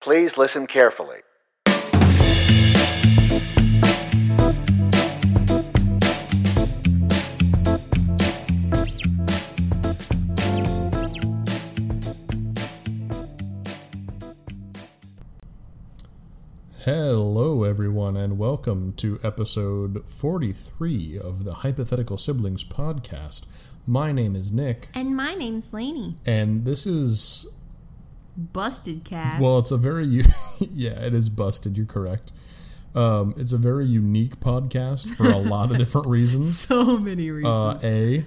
[0.00, 1.20] Please listen carefully.
[16.84, 23.44] Hello, everyone, and welcome to episode 43 of the Hypothetical Siblings podcast.
[23.86, 26.16] My name is Nick, And my name's Lainey.
[26.24, 27.46] and this is,
[28.52, 29.40] Busted cat.
[29.40, 30.24] well, it's a very, u-
[30.74, 32.32] yeah, it is busted, you're correct.
[32.94, 36.58] Um, it's a very unique podcast for a lot of different reasons.
[36.58, 37.46] so many reasons.
[37.46, 38.24] Uh, a,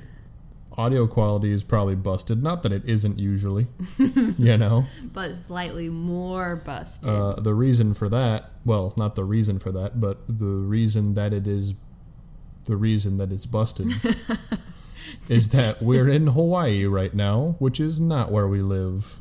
[0.78, 2.42] audio quality is probably busted.
[2.42, 4.86] Not that it isn't usually, you know.
[5.04, 7.10] but slightly more busted.
[7.10, 11.32] Uh, the reason for that, well, not the reason for that, but the reason that
[11.34, 11.74] it is
[12.66, 13.92] the reason that it's busted
[15.30, 19.20] is that we're in Hawaii right now, which is not where we live.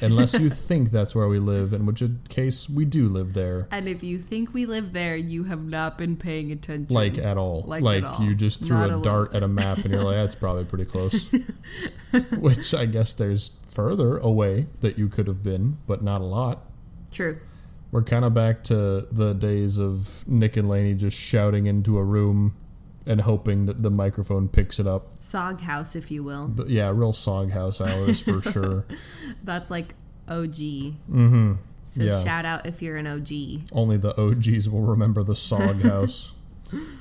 [0.00, 3.68] Unless you think that's where we live, in which case we do live there.
[3.70, 6.92] and if you think we live there, you have not been paying attention.
[6.94, 7.62] Like at all.
[7.66, 8.24] Like Like, all.
[8.24, 10.64] you just threw Not a a dart at a map and you're like, that's probably
[10.64, 11.30] pretty close.
[12.38, 16.64] which I guess there's further away that you could have been, but not a lot.
[17.10, 17.38] True.
[17.90, 22.04] We're kind of back to the days of Nick and Laney just shouting into a
[22.04, 22.56] room
[23.06, 25.08] and hoping that the microphone picks it up.
[25.32, 26.46] Sog house, if you will.
[26.48, 28.84] But yeah, real Sog House hours for sure.
[29.42, 29.94] That's like
[30.28, 30.54] OG.
[30.56, 31.52] Mm-hmm.
[31.86, 32.22] So Yeah.
[32.24, 33.68] shout out if you're an OG.
[33.72, 36.32] Only the OGs will remember the Sog House.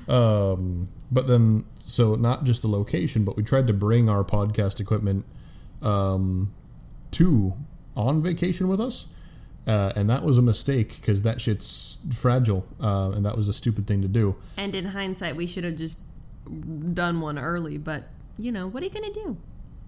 [0.08, 4.80] um, but then, so not just the location, but we tried to bring our podcast
[4.80, 5.26] equipment
[5.82, 6.54] um,
[7.12, 7.54] to
[7.96, 9.08] on vacation with us.
[9.68, 13.54] Uh, and that was a mistake because that shit's fragile, uh, and that was a
[13.54, 14.36] stupid thing to do.
[14.58, 16.00] And in hindsight, we should have just
[16.94, 17.78] done one early.
[17.78, 18.06] But
[18.38, 19.38] you know, what are you gonna do?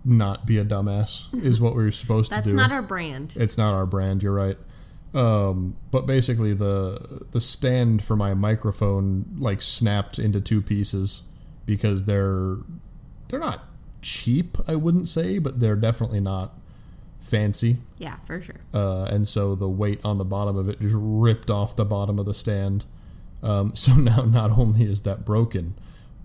[0.06, 2.52] not be a dumbass is what we were supposed to do.
[2.52, 3.34] That's not our brand.
[3.38, 4.22] it's not our brand.
[4.24, 4.58] You're right.
[5.14, 11.24] Um, but basically, the the stand for my microphone like snapped into two pieces
[11.66, 12.58] because they're
[13.30, 13.64] they're not
[14.02, 14.58] cheap.
[14.68, 16.58] I wouldn't say, but they're definitely not
[17.20, 17.78] fancy.
[18.00, 18.60] Yeah, for sure.
[18.74, 22.18] Uh, and so the weight on the bottom of it just ripped off the bottom
[22.18, 22.86] of the stand.
[23.44, 25.76] Um, so now not only is that broken,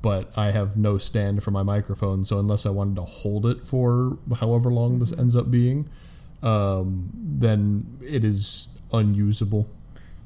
[0.03, 2.25] but I have no stand for my microphone.
[2.25, 5.89] So unless I wanted to hold it for however long this ends up being,
[6.43, 9.69] um, then it is unusable.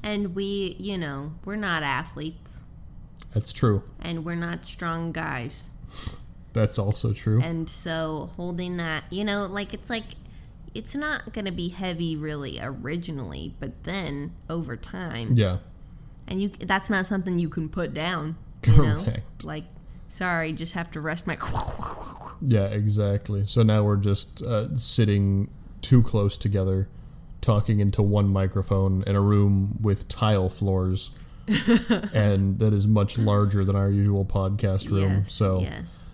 [0.02, 2.60] And we, you know, we're not athletes,
[3.32, 3.84] That's true.
[4.00, 5.62] and we're not strong guys.
[6.52, 7.40] That's also true.
[7.40, 10.04] And so holding that, you know, like it's like
[10.74, 15.58] it's not going to be heavy really originally, but then over time, Yeah.
[16.26, 18.36] and you that's not something you can put down.
[18.66, 19.02] You know?
[19.04, 19.44] Correct.
[19.44, 19.64] Like,
[20.08, 21.36] sorry, just have to rest my.
[22.44, 23.46] Yeah, exactly.
[23.46, 25.48] So now we're just uh, sitting
[25.80, 26.88] too close together,
[27.40, 31.12] talking into one microphone in a room with tile floors,
[32.12, 35.18] and that is much larger than our usual podcast room.
[35.18, 36.04] Yes, so yes,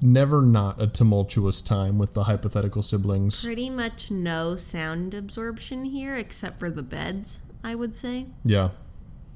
[0.00, 3.44] never not a tumultuous time with the hypothetical siblings.
[3.44, 7.52] pretty much no sound absorption here except for the beds.
[7.62, 8.70] I would say Yeah,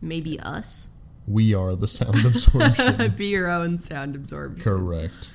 [0.01, 0.93] maybe us.
[1.29, 3.11] We are the sound absorption.
[3.17, 4.63] Be your own sound absorption.
[4.63, 5.33] Correct.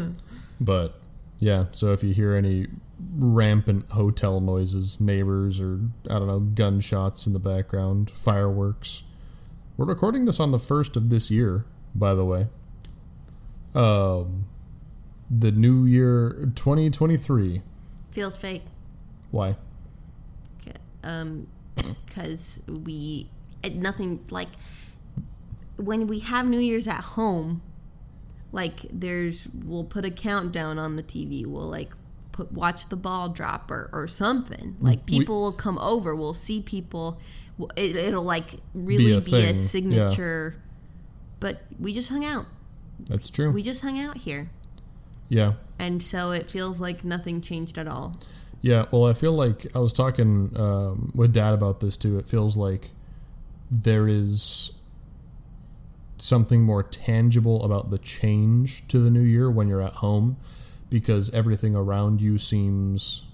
[0.60, 1.00] but
[1.38, 2.68] yeah, so if you hear any
[3.16, 9.02] rampant hotel noises, neighbors, or I don't know, gunshots in the background, fireworks.
[9.76, 11.64] We're recording this on the first of this year,
[11.94, 12.46] by the way.
[13.74, 14.44] Um,
[15.30, 17.62] the new year 2023.
[18.12, 18.62] Feels fake.
[19.30, 19.56] Why?
[21.02, 21.48] Um,
[22.06, 23.28] because we
[23.74, 24.48] nothing like
[25.84, 27.62] when we have New Year's at home.
[28.54, 31.46] Like there's, we'll put a countdown on the TV.
[31.46, 31.90] We'll like
[32.32, 34.76] put watch the ball drop or, or something.
[34.80, 36.14] Like We- people will come over.
[36.14, 37.18] We'll see people.
[37.76, 39.60] It, it'll like really a be a, thing, yeah.
[39.60, 40.56] signature.
[41.40, 42.46] But we just hung out.
[43.06, 43.50] That's true.
[43.50, 44.50] We just hung out here,
[45.28, 45.54] yeah.
[45.78, 48.14] and so it feels like nothing changed at all.
[48.60, 52.16] Yeah, well, I feel like I was talking um, with Dad about this too.
[52.18, 52.90] It feels like
[53.70, 54.70] there is
[56.22, 60.36] something more tangible about the change to the new year when you're at home
[60.88, 63.26] because everything around you seems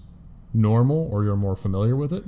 [0.55, 2.23] normal or you're more familiar with it.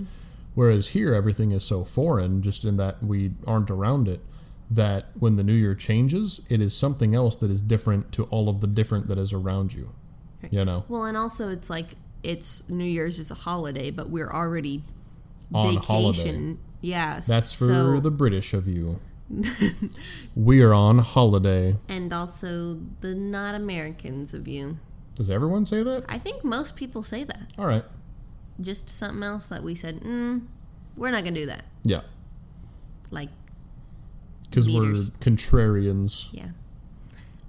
[0.53, 4.19] Whereas here, everything is so foreign, just in that we aren't around it,
[4.69, 8.47] that when the new year changes, it is something else that is different to all
[8.47, 9.91] of the different that is around you.
[10.51, 10.85] You know?
[10.87, 14.83] Well, and also it's like it's New Year's is a holiday, but we're already
[15.53, 16.59] On vacation.
[16.81, 18.99] Yeah, That's for so- the British of you.
[20.36, 21.75] we are on holiday.
[21.88, 24.78] and also the not Americans of you.
[25.16, 26.06] Does everyone say that?
[26.10, 27.51] I think most people say that.
[27.57, 27.83] All right.
[28.60, 30.01] Just something else that we said.
[30.01, 30.48] Mm,
[30.95, 31.66] we're not gonna do that.
[31.83, 32.01] Yeah,
[33.10, 33.30] Like,
[34.50, 36.28] because we're contrarians.
[36.31, 36.50] yeah.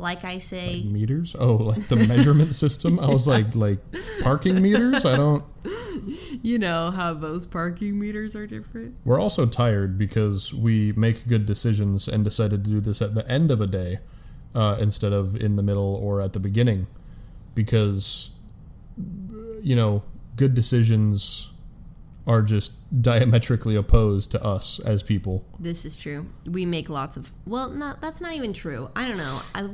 [0.02, 1.36] Like I say, Meters?
[1.38, 2.98] Oh, like the measurement system?
[2.98, 3.78] I was like, like
[4.20, 5.04] parking meters?
[5.04, 5.44] I don't.
[6.42, 8.96] you know how those parking meters are different.
[9.04, 13.26] We're also tired because we make good decisions and decided to do this at the
[13.30, 14.00] end of a day
[14.56, 16.88] uh, instead of in the middle or at the beginning.
[17.54, 18.30] Because,
[19.62, 20.02] you know,
[20.34, 21.51] good decisions
[22.26, 22.72] are just
[23.02, 25.44] diametrically opposed to us as people.
[25.58, 26.26] This is true.
[26.44, 27.32] We make lots of.
[27.46, 28.90] Well, no, that's not even true.
[28.94, 29.40] I don't know.
[29.54, 29.68] I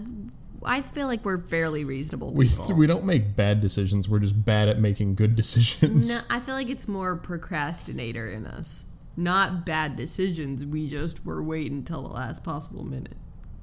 [0.63, 2.33] I feel like we're fairly reasonable.
[2.33, 2.75] We, people.
[2.75, 6.09] we don't make bad decisions, we're just bad at making good decisions.
[6.09, 8.87] No, I feel like it's more procrastinator in us.
[9.17, 10.65] Not bad decisions.
[10.65, 13.17] We just were waiting until the last possible minute.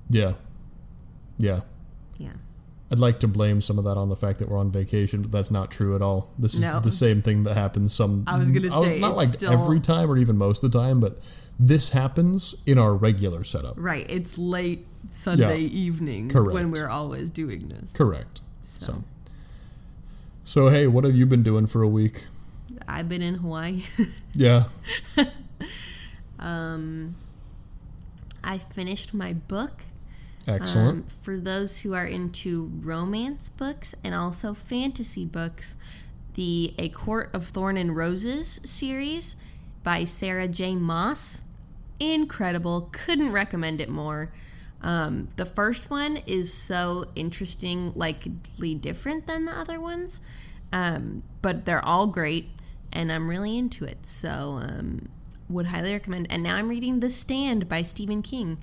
[0.09, 0.33] Yeah.
[1.37, 1.61] Yeah.
[2.17, 2.33] Yeah.
[2.91, 5.31] I'd like to blame some of that on the fact that we're on vacation, but
[5.31, 6.31] that's not true at all.
[6.37, 6.79] This is No.
[6.79, 8.23] the same thing that happens some.
[8.27, 10.99] I was gonna say, not like still- every time or even most of the time,
[10.99, 11.19] but
[11.59, 13.73] this happens in our regular setup.
[13.77, 14.05] Right.
[14.09, 15.67] It's late Sunday Yeah.
[15.69, 16.53] evening Correct.
[16.53, 17.91] when we're always doing this.
[17.93, 18.41] Correct.
[18.63, 18.85] So.
[18.85, 19.03] So.
[20.43, 22.25] so, hey, what have you been doing for a week?
[22.87, 23.83] I've been in Hawaii.
[24.33, 24.65] Yeah.
[26.39, 27.15] um,
[28.43, 29.81] I finished my book.
[30.47, 31.03] Excellent.
[31.03, 35.75] Um, for those who are into romance books and also fantasy books,
[36.35, 39.35] the A Court of Thorn and Roses series
[39.83, 40.75] by Sarah J.
[40.75, 41.43] Maas.
[41.99, 42.89] Incredible.
[42.91, 44.31] Couldn't recommend it more.
[44.81, 50.19] Um, the first one is so interesting, likely different than the other ones,
[50.71, 52.49] um, but they're all great,
[52.91, 54.05] and I'm really into it.
[54.05, 55.09] So, um,
[55.49, 56.27] would highly recommend.
[56.29, 58.57] And now I'm reading The Stand by Stephen King.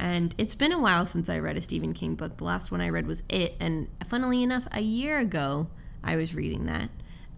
[0.00, 2.38] And it's been a while since I read a Stephen King book.
[2.38, 5.68] The last one I read was It, and funnily enough, a year ago
[6.02, 6.88] I was reading that.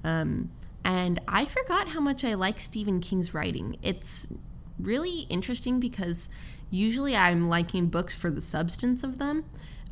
[0.05, 0.53] Um,
[0.85, 3.79] and I forgot how much I like Stephen King's writing.
[3.82, 4.32] It's
[4.79, 6.29] really interesting because
[6.70, 9.44] usually I'm liking books for the substance of them,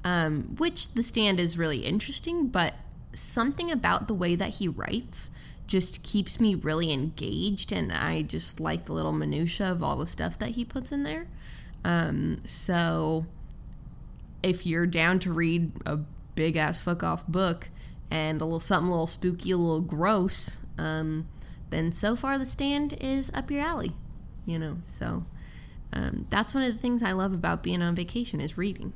[0.04, 2.74] um, which The Stand is really interesting, but
[3.14, 5.30] something about the way that he writes
[5.66, 10.06] just keeps me really engaged, and I just like the little minutia of all the
[10.06, 11.26] stuff that he puts in there.
[11.84, 13.26] Um, so
[14.42, 15.98] if you're down to read a
[16.34, 17.68] big ass fuck off book
[18.10, 21.28] and a little something a little spooky, a little gross, um,
[21.70, 23.92] then so far the stand is up your alley.
[24.46, 25.24] You know, so
[25.92, 28.92] um, that's one of the things I love about being on vacation is reading.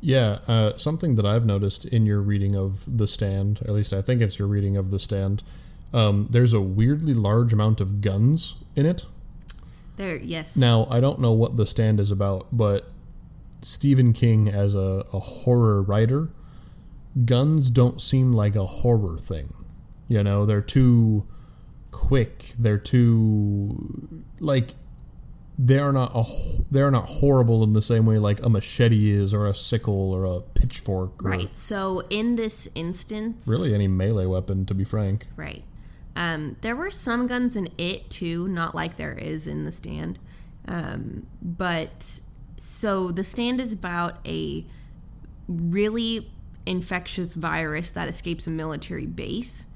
[0.00, 4.00] Yeah, uh, something that I've noticed in your reading of The Stand, at least I
[4.00, 5.42] think it's your reading of The Stand,
[5.92, 9.06] um, there's a weirdly large amount of guns in it.
[9.98, 10.56] There, yes.
[10.56, 12.90] Now, I don't know what The Stand is about, but
[13.60, 16.30] Stephen King, as a, a horror writer,
[17.24, 19.52] guns don't seem like a horror thing.
[20.08, 21.26] You know, they're too
[21.90, 22.52] quick.
[22.58, 24.74] They're too like
[25.58, 26.24] they are not a
[26.70, 30.12] they are not horrible in the same way like a machete is or a sickle
[30.12, 31.58] or a pitchfork or Right.
[31.58, 35.26] So in this instance, really any melee weapon to be frank.
[35.36, 35.64] Right.
[36.18, 40.18] Um, there were some guns in it too, not like there is in the stand.
[40.66, 42.20] Um, but
[42.58, 44.66] so the stand is about a
[45.46, 46.30] really
[46.66, 49.68] infectious virus that escapes a military base,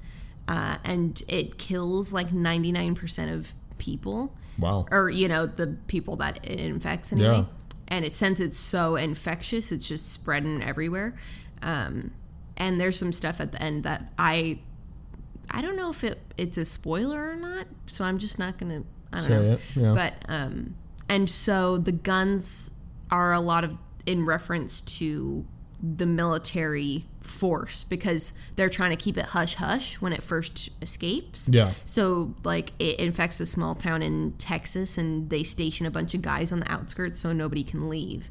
[0.47, 4.85] uh, and it kills like ninety nine percent of people, Wow.
[4.91, 7.37] or you know the people that it infects anyway.
[7.37, 7.45] Yeah.
[7.87, 11.15] And it since it's so infectious, it's just spreading everywhere.
[11.61, 12.11] Um,
[12.57, 14.59] and there's some stuff at the end that I
[15.53, 18.83] I don't know if it it's a spoiler or not, so I'm just not gonna
[19.11, 19.51] I don't Say know.
[19.53, 19.93] it, yeah.
[19.93, 20.75] But um
[21.07, 22.71] and so the guns
[23.11, 25.45] are a lot of in reference to
[25.81, 31.47] the military force because they're trying to keep it hush hush when it first escapes.
[31.49, 31.73] Yeah.
[31.85, 36.21] So like it infects a small town in Texas and they station a bunch of
[36.21, 38.29] guys on the outskirts so nobody can leave.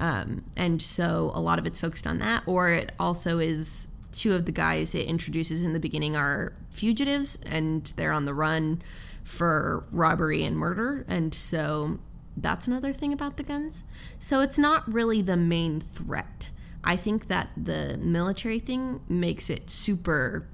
[0.00, 4.34] Um, and so a lot of it's focused on that, or it also is two
[4.34, 8.82] of the guys it introduces in the beginning are fugitives and they're on the run
[9.22, 11.04] for robbery and murder.
[11.08, 11.98] And so
[12.36, 13.84] that's another thing about the guns.
[14.18, 16.50] So it's not really the main threat.
[16.82, 20.46] I think that the military thing makes it super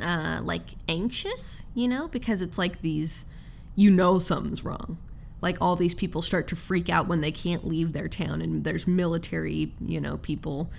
[0.00, 3.26] uh, like anxious, you know, because it's like these,
[3.74, 4.98] you know, something's wrong.
[5.40, 8.64] Like all these people start to freak out when they can't leave their town, and
[8.64, 10.70] there's military, you know, people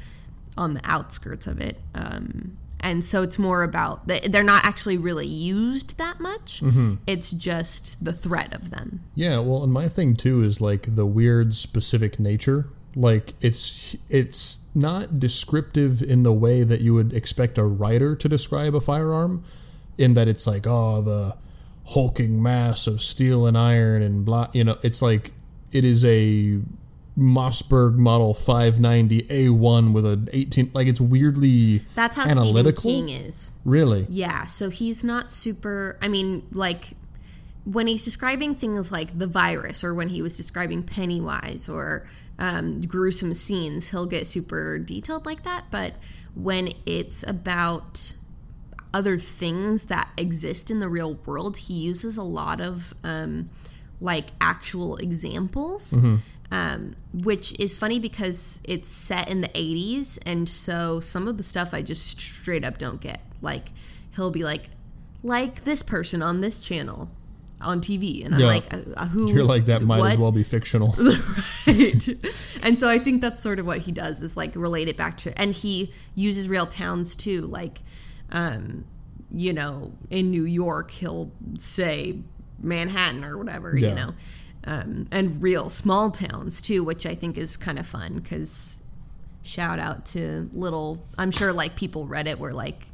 [0.57, 1.77] on the outskirts of it.
[1.95, 6.61] Um, and so it's more about they- they're not actually really used that much.
[7.07, 9.01] It's just the threat of them.
[9.15, 12.67] Yeah, well, and my thing too is like the weird specific nature.
[12.95, 18.29] Like it's it's not descriptive in the way that you would expect a writer to
[18.29, 19.43] describe a firearm
[19.97, 21.35] in that it's like, oh, the
[21.93, 24.47] hulking mass of steel and iron and blah.
[24.53, 25.31] You know, it's like
[25.71, 26.59] it is a
[27.17, 30.71] Mossberg Model 590 A1 with an 18.
[30.73, 32.81] Like it's weirdly That's how analytical.
[32.81, 33.51] Stephen King is.
[33.65, 34.05] Really?
[34.09, 35.97] Yeah, so he's not super.
[36.01, 36.89] I mean, like
[37.65, 42.07] when he's describing things like the virus, or when he was describing Pennywise or
[42.39, 45.65] um, gruesome scenes, he'll get super detailed like that.
[45.71, 45.95] But
[46.35, 48.13] when it's about
[48.93, 53.49] other things that exist in the real world, he uses a lot of um,
[53.99, 55.93] like actual examples.
[56.49, 61.43] Um, which is funny because it's set in the 80s, and so some of the
[61.43, 63.19] stuff I just straight up don't get.
[63.41, 63.71] Like,
[64.15, 64.69] he'll be like,
[65.23, 67.09] like this person on this channel
[67.59, 68.47] on TV, and I'm Yeah.
[68.47, 69.33] like, uh, uh, who?
[69.33, 70.95] You're like that might as well be fictional.
[71.67, 72.17] right.
[72.61, 75.17] and so I think that's sort of what he does is like relate it back
[75.19, 77.41] to, and he uses real towns too.
[77.41, 77.79] Like,
[78.31, 78.85] um,
[79.31, 82.19] you know, in New York, he'll say
[82.61, 83.89] Manhattan or whatever, Yeah.
[83.89, 84.13] you know,
[84.67, 88.79] um, and real small towns too, which I think is kind of fun because
[89.41, 92.85] shout out to little, I'm sure like people read it were like,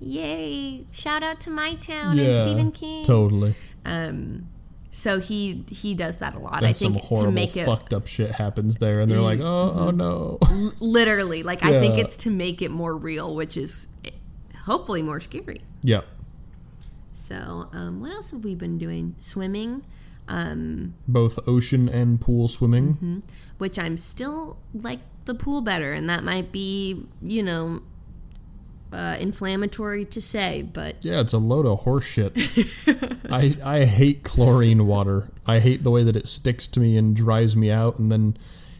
[0.00, 3.04] yay, shout out to my town and Stephen King.
[3.04, 3.54] totally.
[3.84, 4.48] Um,
[4.92, 6.60] so he he does that a lot.
[6.60, 9.20] Then I some think horrible to make it fucked up shit happens there, and they're
[9.20, 10.38] like, "Oh, oh no."
[10.80, 14.10] literally like I think it's to make it more real, which is eh,
[14.64, 15.60] hopefully more scary.
[15.82, 16.00] yeah,
[17.12, 19.14] So, um, what else have we been doing?
[19.20, 19.82] Swimming,
[20.30, 22.94] um, both ocean and pool swimming.
[22.94, 23.18] Mm-hmm.
[23.58, 27.82] which I'm still like the pool better, and that might be you know
[28.92, 32.32] uh, inflammatory to say, but Yeah, it's a load of horseshit.
[33.30, 35.30] I I hate chlorine water.
[35.46, 38.36] I hate the way that it sticks to me and dries me out, and then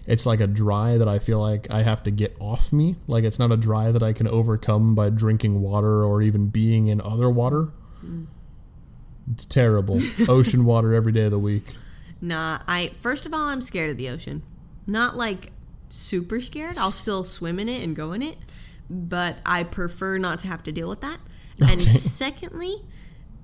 [0.06, 2.96] it's like a dry that I feel like I have to get off me.
[3.08, 6.86] Like it's not a dry that I can overcome by drinking water or even being
[6.86, 7.70] in other water.
[9.30, 10.00] It's terrible.
[10.28, 11.74] Ocean water every day of the week.
[12.20, 14.42] Nah, I first of all, I'm scared of the ocean.
[14.86, 15.52] Not like
[15.88, 16.76] super scared.
[16.78, 18.38] I'll still swim in it and go in it,
[18.88, 21.18] but I prefer not to have to deal with that.
[21.60, 21.82] And Okay.
[21.82, 22.82] secondly,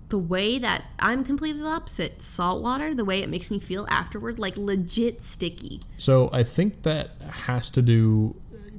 [0.09, 2.23] the way that I'm completely the opposite.
[2.23, 5.81] Salt water, the way it makes me feel afterward, like legit sticky.
[5.99, 7.11] So I think that
[7.47, 8.37] has to do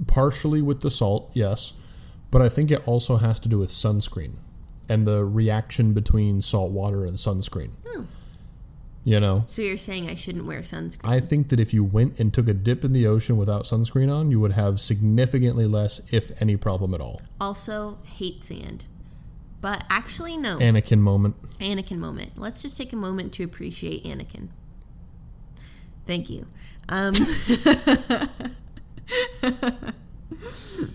[0.07, 1.73] partially with the salt, yes,
[2.31, 4.33] but I think it also has to do with sunscreen
[4.89, 7.71] and the reaction between salt water and sunscreen.
[7.85, 8.03] Hmm.
[9.03, 11.09] You know, So you're saying I shouldn't wear sunscreen?
[11.09, 14.13] I think that if you went and took a dip in the ocean without sunscreen
[14.13, 17.21] on, you would have significantly less, if any, problem at all.
[17.39, 18.83] Also, hate sand.
[19.61, 20.57] But actually, no.
[20.57, 21.35] Anakin moment.
[21.59, 22.33] Anakin moment.
[22.35, 24.49] Let's just take a moment to appreciate Anakin.
[26.05, 26.45] Thank you.
[26.89, 27.13] Um,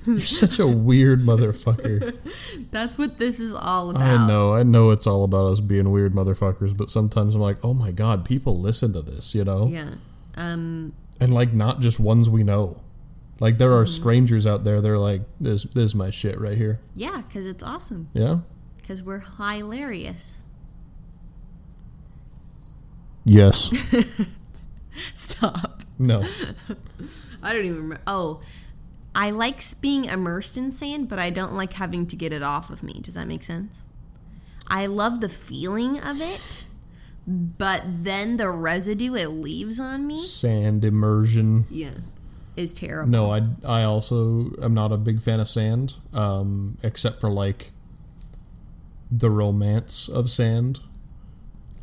[0.06, 2.16] You're such a weird motherfucker.
[2.70, 4.02] that's what this is all about.
[4.02, 7.58] I know, I know it's all about us being weird motherfuckers, but sometimes I'm like,
[7.64, 9.68] oh my god, people listen to this, you know?
[9.68, 9.90] Yeah.
[10.36, 12.82] Um, and like not just ones we know.
[13.40, 13.82] Like there Mm-hmm.
[13.82, 14.80] are strangers out there.
[14.80, 16.80] They're like, this, this is my shit right here.
[16.94, 18.08] yeah, because it's awesome.
[18.12, 18.40] Yeah.
[18.76, 20.36] Because we're hilarious.
[23.24, 23.72] Yes.
[25.14, 25.82] Stop.
[25.98, 26.26] no.
[27.42, 28.00] I don't even remember.
[28.06, 28.40] Oh,
[29.14, 32.70] I like being immersed in sand, but I don't like having to get it off
[32.70, 33.00] of me.
[33.02, 33.82] Does that make sense?
[34.68, 36.64] I love the feeling of it,
[37.26, 41.64] but then the residue it leaves on me, Sand immersion.
[41.70, 41.90] yeah,
[42.56, 43.10] is terrible.
[43.10, 47.72] No, I, I also am not a big fan of sand, um, except for like
[49.10, 50.80] the romance of sand.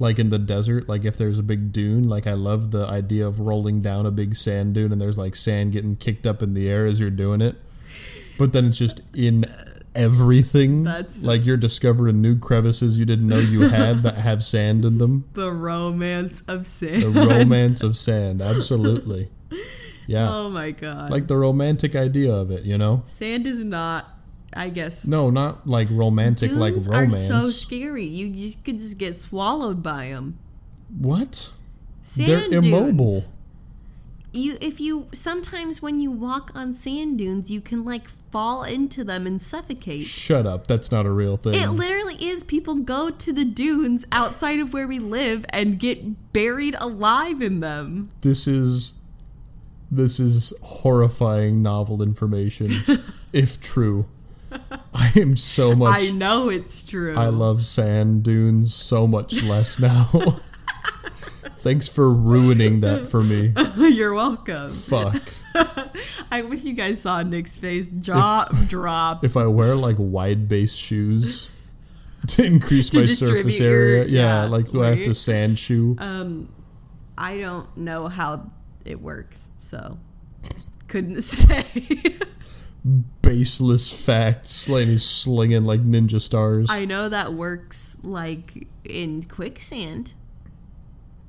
[0.01, 3.27] Like in the desert, like if there's a big dune, like I love the idea
[3.27, 6.53] of rolling down a big sand dune and there's like sand getting kicked up in
[6.53, 7.57] the air as you're doing it.
[8.37, 9.43] But then it's just in
[9.93, 10.83] everything.
[10.85, 14.97] That's- like you're discovering new crevices you didn't know you had that have sand in
[14.99, 15.25] them.
[15.33, 17.03] The romance of sand.
[17.03, 19.29] The romance of sand, absolutely.
[20.07, 20.27] Yeah.
[20.33, 21.11] oh my god.
[21.11, 23.03] Like the romantic idea of it, you know?
[23.05, 24.18] sand is not.
[24.53, 25.05] I guess.
[25.05, 27.29] No, not like romantic, like Dunes romance.
[27.29, 28.05] are so scary.
[28.05, 30.39] You just could just get swallowed by them.
[30.97, 31.53] what?
[32.01, 33.23] Sand They're immobile.
[34.31, 39.03] You, if you sometimes when you walk on sand dunes, you can like fall into
[39.03, 40.01] them and suffocate.
[40.03, 40.67] Shut up.
[40.67, 41.55] That's not a real thing.
[41.55, 42.43] It literally is.
[42.43, 47.59] People go to the dunes outside of where we live and get buried alive in
[47.59, 48.09] them.
[48.21, 48.99] this is
[49.91, 52.81] this is horrifying novel information
[53.33, 54.07] if true.
[54.93, 57.13] I am so much I know it's true.
[57.15, 60.09] I love sand dunes so much less now.
[61.61, 63.53] Thanks for ruining that for me.
[63.77, 64.69] You're welcome.
[64.69, 65.21] Fuck.
[66.31, 67.89] I wish you guys saw Nick's face.
[67.89, 69.23] Jaw drop.
[69.25, 71.49] If I wear like wide base shoes,
[72.27, 74.05] to increase To my surface distribute your- area.
[74.05, 75.95] Yeah, yeah, like do I have to sand shoe?
[75.99, 76.49] Um,
[77.17, 78.49] I don't know how
[78.85, 79.97] it works, so
[80.87, 81.65] couldn't say.
[83.21, 84.69] Baseless facts.
[84.69, 86.69] Laney's slinging like ninja stars.
[86.69, 90.13] I know that works like in quicksand.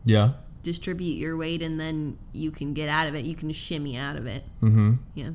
[0.05, 0.33] yeah.
[0.63, 3.25] Distribute your weight and then you can get out of it.
[3.25, 4.45] You can shimmy out of it.
[4.63, 4.95] Mm-hmm.
[5.15, 5.31] Yeah.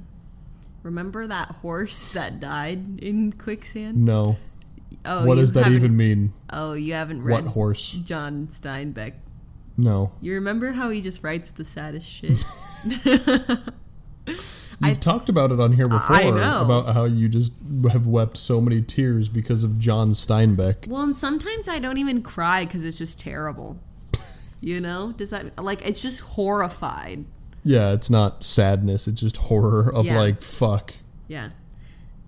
[0.84, 3.98] Remember that horse that died in quicksand?
[4.06, 4.38] No.
[5.04, 6.32] Oh, what does that even mean?
[6.52, 7.92] Oh, you haven't read What horse?
[7.92, 9.14] John Steinbeck.
[9.78, 10.12] No.
[10.22, 12.38] You remember how he just writes the saddest shit?
[14.82, 17.54] You've I- talked about it on here before about how you just
[17.92, 20.88] have wept so many tears because of John Steinbeck.
[20.88, 23.78] well, and sometimes I don't even cry because it's just terrible.
[24.62, 25.12] You know?
[25.12, 27.26] Does that like it's just horrified?
[27.64, 30.20] Yeah, it's not sadness, it's just horror of Yeah.
[30.20, 30.94] like fuck.
[31.28, 31.50] Yeah.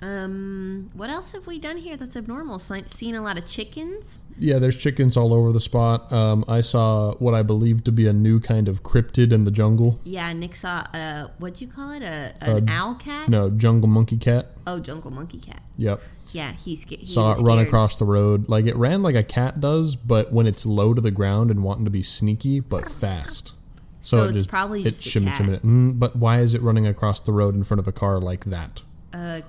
[0.01, 2.59] Um, what else have we done here that's abnormal?
[2.59, 4.19] Seen a lot of chickens.
[4.39, 6.11] Yeah, there's chickens all over the spot.
[6.13, 9.51] Um, I saw what I believe to be a new kind of cryptid in the
[9.51, 9.99] jungle.
[10.03, 12.03] Yeah, Nick saw a what'd you call it?
[12.03, 13.29] A an Uh, owl cat?
[13.29, 14.51] No, jungle monkey cat.
[14.67, 15.63] Oh, jungle monkey cat.
[15.77, 16.01] Yep.
[16.33, 17.67] Yeah, he's sca- he Saw it run scared.
[17.69, 18.47] across the road.
[18.49, 21.63] Like it ran like a cat does, but when it's low to the ground and
[21.63, 23.55] wanting to be sneaky, but fast.
[24.01, 25.57] So it it's just probably it shimmy shimmy.
[25.57, 28.45] Mm, but why is it running across the road in front of a car like
[28.45, 28.83] that?
[29.11, 29.41] Uh,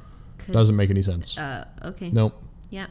[0.53, 1.37] Doesn't make any sense.
[1.37, 2.11] Uh, okay.
[2.11, 2.43] Nope.
[2.71, 2.87] Yeah.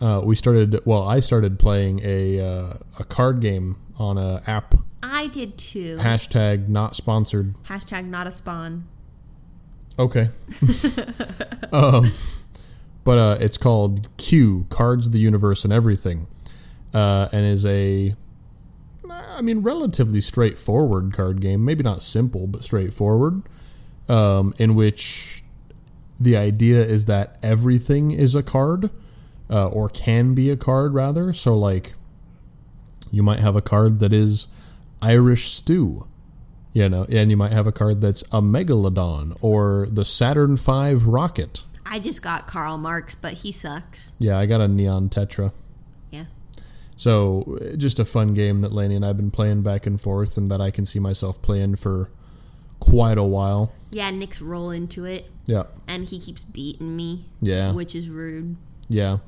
[0.00, 0.80] Uh, we started.
[0.84, 4.74] Well, I started playing a uh, a card game on a app.
[5.02, 5.96] I did too.
[5.98, 7.54] Hashtag not sponsored.
[7.64, 8.86] Hashtag not a spawn.
[9.98, 10.28] Okay.
[11.72, 12.12] um,
[13.04, 16.26] but uh, it's called CUE Cards, of the Universe, and Everything,
[16.94, 18.14] uh, and is a,
[19.10, 21.64] I mean, relatively straightforward card game.
[21.64, 23.42] Maybe not simple, but straightforward.
[24.08, 25.44] Um, in which
[26.20, 28.90] the idea is that everything is a card,
[29.48, 31.32] uh, or can be a card rather.
[31.32, 31.94] So, like,
[33.10, 34.46] you might have a card that is
[35.02, 36.06] Irish stew
[36.72, 40.94] you know, and you might have a card that's a megalodon or the Saturn V
[40.94, 41.64] rocket.
[41.84, 44.12] I just got Karl Marx, but he sucks.
[44.18, 45.52] Yeah, I got a neon tetra.
[46.10, 46.26] Yeah.
[46.96, 50.48] So just a fun game that Laney and I've been playing back and forth, and
[50.48, 52.10] that I can see myself playing for
[52.78, 53.72] quite a while.
[53.90, 58.56] Yeah, Nick's roll into it, Yeah, and he keeps beating me, yeah, which is rude.
[58.88, 59.18] yeah.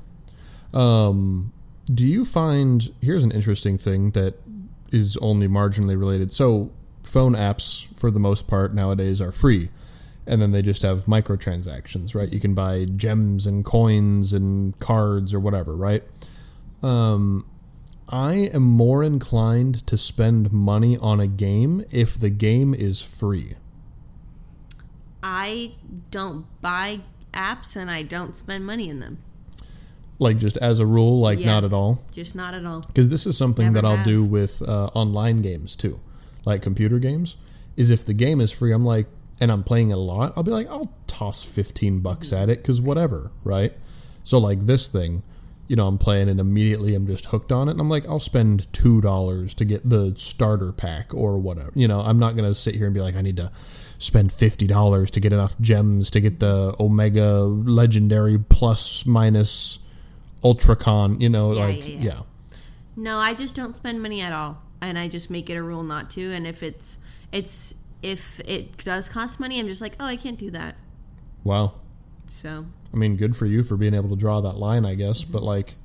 [0.73, 1.51] Um,
[1.85, 4.35] do you find here's an interesting thing that
[4.91, 6.31] is only marginally related?
[6.31, 6.71] So
[7.03, 9.69] phone apps, for the most part nowadays, are free.
[10.25, 12.31] and then they just have microtransactions, right?
[12.31, 16.01] You can buy gems and coins and cards or whatever, right?
[16.81, 17.45] Um,
[18.07, 23.55] I am more inclined to spend money on a game if the game is free.
[25.23, 25.71] I
[26.11, 26.99] don't buy
[27.33, 29.19] apps and I don't spend money in them.
[30.19, 31.47] Like just as a rule, like Yeah.
[31.47, 32.03] not at all.
[32.11, 32.81] Just not at all.
[32.81, 34.05] Because this is something Never that I'll have.
[34.05, 35.99] do with uh, online games too,
[36.45, 37.35] like computer games.
[37.75, 39.07] Is if the game is free, I'm like,
[39.41, 42.79] and I'm playing a lot, I'll be like, I'll toss 15 bucks at it because
[42.79, 43.73] whatever, right?
[44.23, 45.23] So like this thing,
[45.67, 48.19] you know, I'm playing and immediately I'm just hooked on it, and I'm like, I'll
[48.19, 51.71] spend two dollars to get the starter pack or whatever.
[51.73, 53.51] You know, I'm not gonna sit here and be like, I need to
[54.03, 59.79] spend fifty dollars to get enough gems to get the Omega Legendary plus minus
[60.43, 61.21] Ultracon.
[61.21, 62.01] You know, Yeah, like yeah, yeah.
[62.01, 62.19] yeah.
[62.95, 65.83] No, I just don't spend money at all, and I just make it a rule
[65.83, 66.31] not to.
[66.31, 66.97] And if it's
[67.31, 70.75] it's if it does cost money, I'm just like, oh, I can't do that.
[71.43, 71.73] Wow.
[72.27, 75.23] So I mean, good for you for being able to draw that line, I guess.
[75.23, 75.47] But mm-hmm.
[75.47, 75.75] like,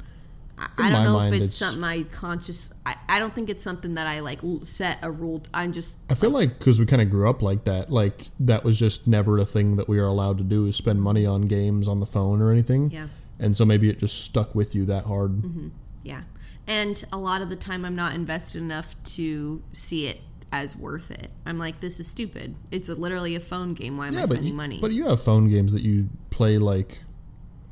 [0.59, 2.73] I, I don't know mind, if it's, it's- something I conscious.
[2.85, 5.43] I, I don't think it's something that I like set a rule.
[5.55, 5.99] I'm just.
[6.11, 9.07] I feel like because we kind of grew up like that, like that was just
[9.07, 12.01] never a thing that we were allowed to do is spend money on games on
[12.01, 12.91] the phone or anything.
[12.91, 13.09] Yeah.
[13.39, 15.33] And so maybe it just stuck with you that hard.
[15.43, 15.69] Mm-hmm.
[16.03, 16.23] Yeah.
[16.67, 21.11] And a lot of the time, I'm not invested enough to see it as worth
[21.11, 21.31] it.
[21.47, 22.57] I'm like, this is stupid.
[22.71, 23.97] It's a, literally a phone game.
[23.97, 24.79] Why am I Yeah, but spending you, money?
[24.81, 27.03] but you have phone games that you play like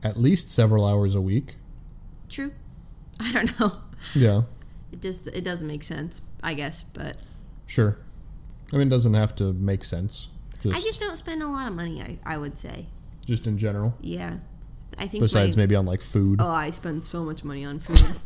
[0.03, 1.57] at least several hours a week.
[2.29, 2.53] True.
[3.21, 3.77] I don't know.
[4.15, 4.43] Yeah,
[4.93, 6.83] It just it doesn't make sense, I guess.
[6.83, 7.17] But
[7.67, 7.99] sure.
[8.73, 10.29] I mean, it doesn't have to make sense.
[10.61, 12.03] Just, I just don't spend a lot of money.
[12.03, 12.87] I, I would say.
[13.25, 13.95] just in general.
[14.01, 14.39] Yeah.
[14.99, 15.23] I think.
[15.23, 16.41] Besides my, maybe on like food.
[16.41, 18.21] Oh, I spend so much money on food.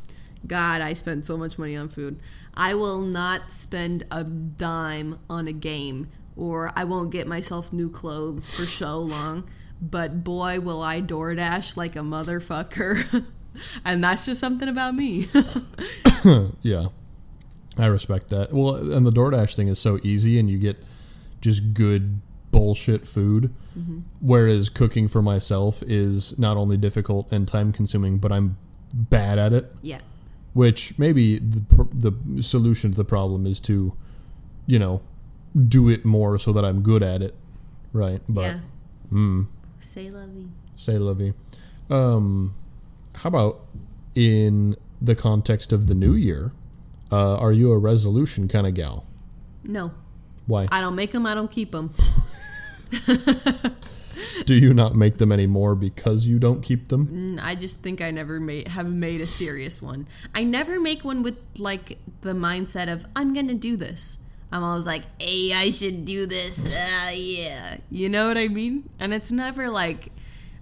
[0.47, 2.19] God, I spend so much money on food.
[2.55, 7.91] I will not spend a dime on a game, or I won't get myself new
[7.91, 9.49] clothes for so long.
[9.83, 13.27] But boy, will I DoorDash like a motherfucker.
[13.85, 15.27] and that's just something about me.
[16.63, 16.87] Yeah,
[17.79, 18.53] I respect that.
[18.53, 20.77] Well, and the DoorDash thing is so easy, and you get
[21.41, 23.55] just good bullshit food.
[24.21, 28.59] Whereas cooking for myself is not only difficult and time consuming, but I'm
[28.93, 29.73] bad at it.
[29.81, 30.01] Yeah.
[30.53, 33.95] Which maybe the pr- the solution to the problem is to,
[34.67, 35.01] you know,
[35.69, 37.35] do it more so that I'm good at it,
[37.95, 38.21] right?
[38.29, 38.59] But yeah.
[39.11, 39.47] mm,
[39.79, 40.49] Say lovey.
[40.77, 41.33] say lovey.
[41.89, 42.53] Um,
[43.17, 43.61] how about
[44.15, 46.53] in the context of the new year?
[47.11, 49.07] Uh, are you a resolution kind of gal?
[49.65, 49.93] No.
[50.47, 51.91] Why I don't make them, I don't keep them.
[54.45, 57.39] do you not make them anymore because you don't keep them?
[57.43, 60.09] I just think I never made have made a serious one.
[60.35, 64.19] I never make one with like the mindset of I'm gonna do this.
[64.53, 66.77] I'm always like, hey, I should do this.
[66.77, 68.89] Uh, yeah, you know what I mean.
[68.99, 70.11] And it's never like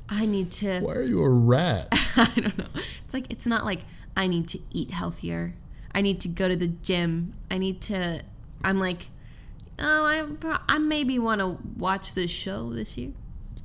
[0.09, 0.81] I need to.
[0.81, 1.89] Why are you a rat?
[1.93, 2.65] I don't know.
[3.05, 3.81] It's like it's not like
[4.17, 5.55] I need to eat healthier.
[5.93, 7.35] I need to go to the gym.
[7.51, 8.23] I need to.
[8.65, 9.09] I'm like,
[9.79, 13.13] oh, I I maybe want to watch this show this year.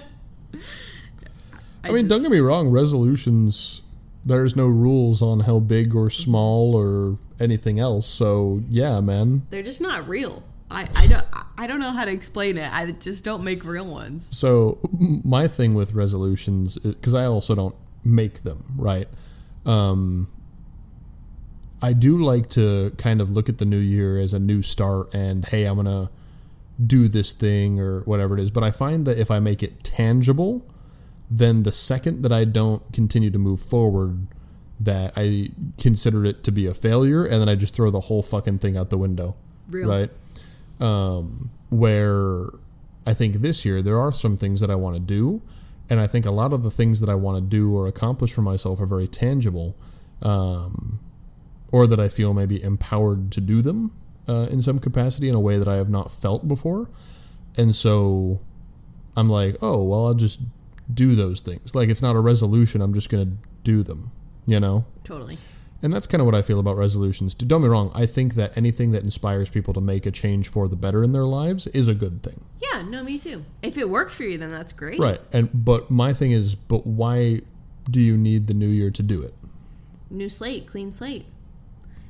[1.83, 2.69] I mean, don't get me wrong.
[2.69, 3.83] Resolutions.
[4.25, 8.05] There's no rules on how big or small or anything else.
[8.05, 9.47] So yeah, man.
[9.49, 10.43] They're just not real.
[10.71, 11.25] I, I don't
[11.57, 12.71] I don't know how to explain it.
[12.71, 14.27] I just don't make real ones.
[14.31, 19.07] So my thing with resolutions, because I also don't make them, right?
[19.65, 20.29] Um,
[21.81, 25.13] I do like to kind of look at the new year as a new start,
[25.13, 26.09] and hey, I'm gonna
[26.85, 28.51] do this thing or whatever it is.
[28.51, 30.65] But I find that if I make it tangible,
[31.29, 34.27] then the second that I don't continue to move forward,
[34.79, 38.23] that I consider it to be a failure, and then I just throw the whole
[38.23, 39.35] fucking thing out the window
[39.69, 39.89] Real.
[39.89, 40.09] right?
[40.79, 42.47] Um, where
[43.05, 45.41] I think this year there are some things that I want to do,
[45.89, 48.33] and I think a lot of the things that I want to do or accomplish
[48.33, 49.75] for myself are very tangible,
[50.21, 50.99] um,
[51.71, 53.91] or that I feel maybe empowered to do them
[54.27, 56.89] uh, in some capacity in a way that I have not felt before,
[57.57, 58.41] and so
[59.15, 60.41] I'm like, oh well, I'll just
[60.93, 61.75] do those things.
[61.75, 64.11] Like it's not a resolution; I'm just gonna do them.
[64.45, 64.85] You know.
[65.03, 65.37] Totally.
[65.81, 67.33] And that's kind of what I feel about resolutions.
[67.33, 70.67] Don't me wrong, I think that anything that inspires people to make a change for
[70.67, 72.43] the better in their lives is a good thing.
[72.61, 73.45] Yeah, no, me too.
[73.61, 74.99] If it works for you, then that's great.
[74.99, 75.21] Right.
[75.31, 77.41] And but my thing is, but why
[77.89, 79.33] do you need the new year to do it?
[80.09, 81.25] New slate, clean slate.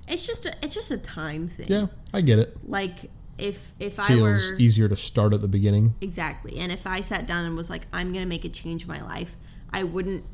[0.08, 1.68] It's just a it's just a time thing.
[1.70, 2.58] Yeah, I get it.
[2.68, 5.94] Like if if I Feels were easier to start at the beginning.
[6.02, 8.88] exactly, and if I sat down and was like, I'm gonna make a change in
[8.88, 9.36] my life,
[9.72, 10.26] I wouldn't.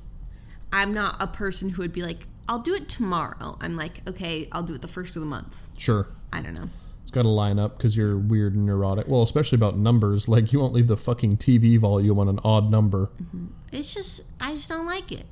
[0.71, 3.57] I'm not a person who would be like, I'll do it tomorrow.
[3.61, 5.55] I'm like, okay, I'll do it the first of the month.
[5.77, 6.07] Sure.
[6.31, 6.69] I don't know.
[7.01, 9.07] It's got to line up because you're weird and neurotic.
[9.07, 10.27] Well, especially about numbers.
[10.35, 13.11] Like, you won't leave the fucking TV volume on an odd number.
[13.21, 13.45] Mm-hmm.
[13.71, 15.25] It's just I just don't like it.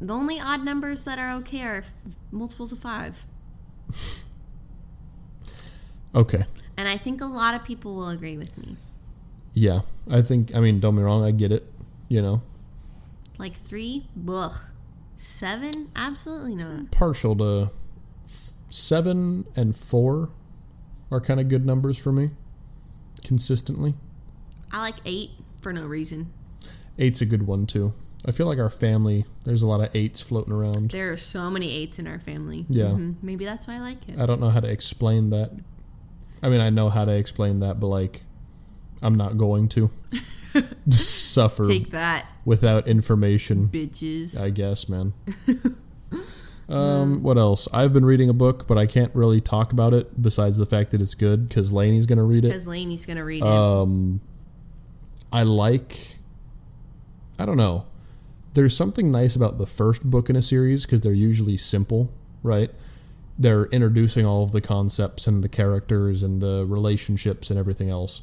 [0.00, 1.94] The only odd numbers that are okay are f-
[2.32, 3.24] multiples of five,
[6.14, 6.44] Okay.
[6.76, 8.76] and I think a lot of people will agree with me.
[9.52, 9.80] Yeah.
[10.10, 11.70] I think, I mean, don't be wrong, I get it.
[12.08, 12.42] You know,
[13.38, 14.60] Like three, ugh.
[15.16, 16.90] Seven, absolutely not.
[16.90, 17.70] partial to
[18.26, 20.30] f- seven and four
[21.10, 22.30] are kind of good numbers for me
[23.22, 23.94] consistently.
[24.72, 26.32] I like eight for no reason.
[26.98, 27.92] Eight's a good one too.
[28.26, 30.90] I feel like our family, there's a lot of eights floating around.
[30.90, 32.64] There are so many eights in our family.
[32.68, 32.86] Yeah.
[32.86, 33.16] Mhm.
[33.22, 34.18] Maybe that's why I like it.
[34.18, 35.52] I don't know how to explain that.
[36.42, 38.22] I mean, I know how to explain that, but like,
[39.02, 39.90] I'm not going to
[40.88, 43.68] suffer Take that, without information.
[43.68, 44.40] bitches.
[44.40, 45.14] I guess, man.
[46.68, 47.68] um, what else?
[47.72, 50.90] I've been reading a book, but I can't really talk about it besides the fact
[50.92, 52.48] that it's good because Lainey's going to read it.
[52.48, 53.46] Because Laney's gonna read it.
[53.46, 54.20] Um,
[55.32, 56.18] I like.
[57.38, 57.86] I don't know.
[58.54, 62.12] There's something nice about the first book in a series because they're usually simple,
[62.44, 62.70] right?
[63.36, 68.22] They're introducing all of the concepts and the characters and the relationships and everything else.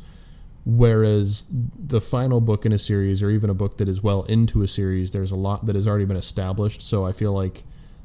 [0.64, 4.62] Whereas the final book in a series, or even a book that is well into
[4.62, 6.82] a series, there's a lot that has already been established.
[6.82, 7.64] So I feel like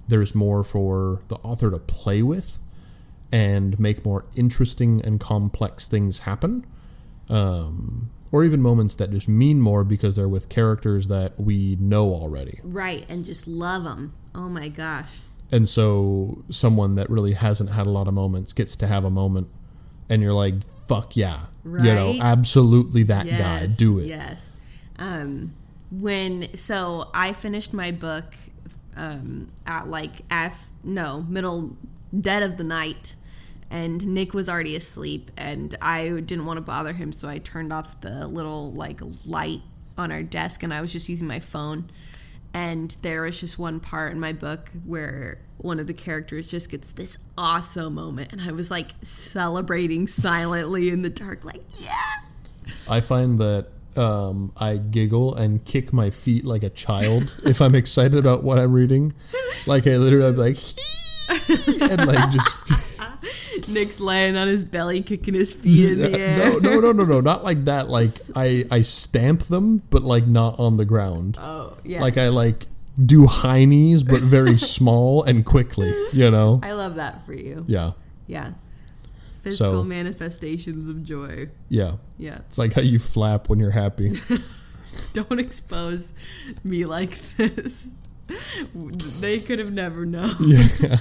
[0.09, 2.59] there's more for the author to play with
[3.31, 6.65] and make more interesting and complex things happen
[7.29, 12.13] um, or even moments that just mean more because they're with characters that we know
[12.13, 12.61] already.
[12.63, 14.15] right, and just love them.
[14.35, 15.11] Oh my gosh.
[15.53, 19.11] And so someone that really hasn't had a lot of moments gets to have a
[19.11, 19.49] moment
[20.09, 20.55] and you're like,
[20.87, 21.47] fuck yeah.
[21.67, 23.67] You know, absolutely that guy.
[23.67, 24.07] Do it.
[24.07, 24.57] Yes.
[24.99, 25.53] Um,
[25.91, 28.35] when so I finished my book
[28.97, 31.77] um, at like as no middle
[32.19, 33.15] dead of the night,
[33.71, 37.73] and Nick was already asleep, and I didn't want to bother him, so I turned
[37.73, 39.63] off the little like light
[39.99, 41.91] on our desk, and I was just using my phone.
[42.57, 46.71] And there was just one part in my book where one of the characters just
[46.71, 52.01] gets this awesome moment, and I was like celebrating silently in the dark, like yeah.
[52.89, 57.75] I find that um, I giggle and kick my feet like a child if I'm
[57.75, 59.13] excited about what I'm reading.
[59.67, 60.57] Like I literally, I'm like,
[61.91, 62.86] and like just
[63.69, 66.39] Nick's laying on his belly, kicking his feet in the air.
[66.39, 67.89] no, no, no, no, no, not like that.
[67.97, 71.39] Like I, I stamp them, but like not on the ground.
[71.41, 72.01] Oh yeah.
[72.01, 72.67] Like I like
[73.05, 75.93] do high knees, but very small and quickly.
[76.13, 76.61] You know?
[76.63, 77.65] I love that for you.
[77.69, 77.93] Yeah,
[78.27, 78.51] Yeah.
[79.43, 81.49] Physical So- manifestations of joy.
[81.69, 81.93] yeah.
[82.19, 82.39] Yeah.
[82.49, 84.21] It's like how you flap when you're happy.
[85.13, 86.13] Don't expose
[86.65, 87.89] me like this.
[89.21, 90.37] They could have never known.
[90.41, 90.97] yeah.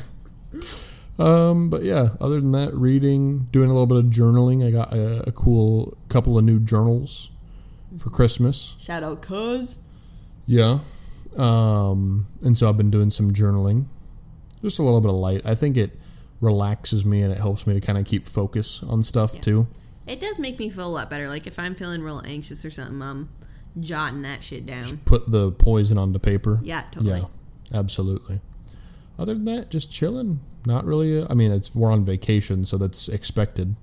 [1.17, 4.65] Um, but yeah, other than that, reading, doing a little bit of journaling.
[4.65, 7.30] I got a, a cool couple of new journals
[7.97, 8.75] for Christmas.
[8.82, 9.78] Shout out cuz.
[10.45, 10.80] Yeah.
[11.38, 13.86] Um, and so I've been doing some journaling.
[14.62, 15.45] Just a little bit of light.
[15.45, 15.91] I think it
[16.41, 19.41] relaxes me and it helps me to kind of keep focus on stuff Yeah.
[19.41, 19.67] too.
[20.08, 21.28] It does make me feel a lot better.
[21.30, 23.30] Like if I'm feeling real anxious or something, I'm
[23.80, 24.97] jotting that shit down.
[25.06, 26.60] Put the poison onto paper.
[26.63, 27.21] Yeah, totally.
[27.21, 28.41] Yeah, absolutely.
[29.17, 30.41] Other than that, just chilling.
[30.65, 31.25] Not really.
[31.30, 33.75] I mean, it's we're on vacation, so that's expected.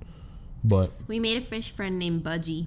[0.64, 2.66] But We made a fish friend named Budgie.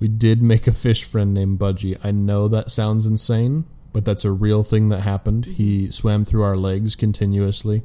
[0.00, 1.98] we did make a fish friend named Budgie.
[2.04, 5.44] I know that sounds insane, but that's a real thing that happened.
[5.46, 7.82] He swam through our legs continuously.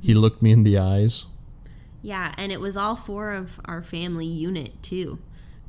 [0.00, 1.26] He looked me in the eyes.
[2.02, 5.18] Yeah, and it was all four of our family unit too.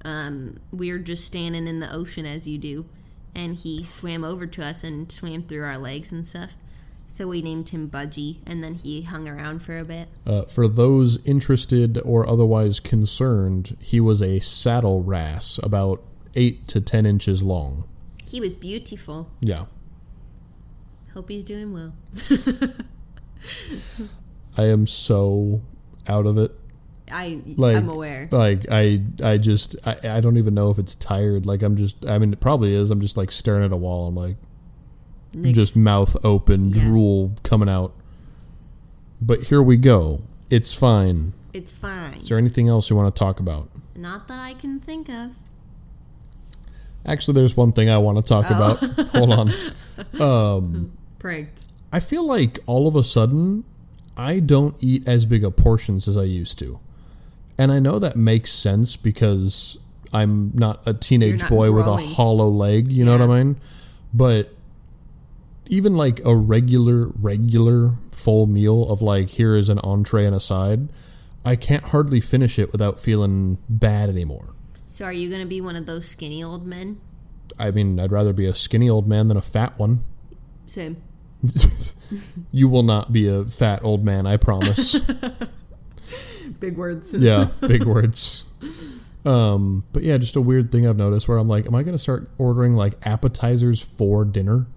[0.06, 2.86] Um, we were just standing in the ocean as you do,
[3.36, 6.52] and he swam over to us and swam through our legs and stuff.
[7.14, 10.08] So we named him Budgie, and then he hung around for a bit.
[10.26, 16.02] Uh, for those interested or otherwise concerned, he was a saddle wrasse, about
[16.36, 17.84] eight to ten inches long.
[18.24, 19.30] He was beautiful.
[19.42, 19.66] Yeah.
[21.14, 21.94] Hope he's doing well.
[24.58, 25.62] I am so
[26.08, 26.52] out of it.
[27.12, 28.30] I Like, I'm aware.
[28.32, 31.46] Like I, I just, I, I don't even know if it's tired.
[31.46, 32.90] Like I'm just, I mean, it probably is.
[32.90, 34.08] I'm just like staring at a wall.
[34.08, 34.38] I'm like,
[35.34, 36.82] Nick, just mouth open, Yeah.
[36.84, 37.94] drool coming out.
[39.22, 40.22] But here we go.
[40.50, 41.34] It's fine.
[41.54, 42.14] it's fine.
[42.16, 43.70] Is there anything else you want to talk about?
[43.96, 45.32] Not that I can think of.
[47.06, 48.56] Actually, there's one thing I want to talk Oh.
[48.56, 49.10] about.
[49.10, 50.22] Hold on.
[50.22, 51.68] Um, Pranked.
[51.92, 53.64] I feel like all of a sudden
[54.16, 56.80] I don't eat as big of portions as I used to.
[57.58, 59.78] And I know that makes sense because
[60.14, 63.58] I'm not a teenage not boy with a hollow leg, you know what I mean?
[64.14, 64.54] But
[65.72, 70.40] even like a regular regular full meal of like here is an entree and a
[70.40, 70.90] side,
[71.44, 74.54] I can't hardly finish it without feeling bad anymore.
[74.88, 77.00] So are you gonna be one of those skinny old men?
[77.58, 80.04] I mean, I'd rather be a skinny old man than a fat one.
[80.68, 81.02] Same.
[82.52, 85.00] you will not be a fat old man, I promise.
[86.60, 87.14] Big words.
[87.18, 88.46] yeah, big words.
[89.26, 91.96] Um, but yeah, just a weird thing I've noticed where I'm like, am I going
[91.96, 94.68] to start ordering like appetizers for dinner?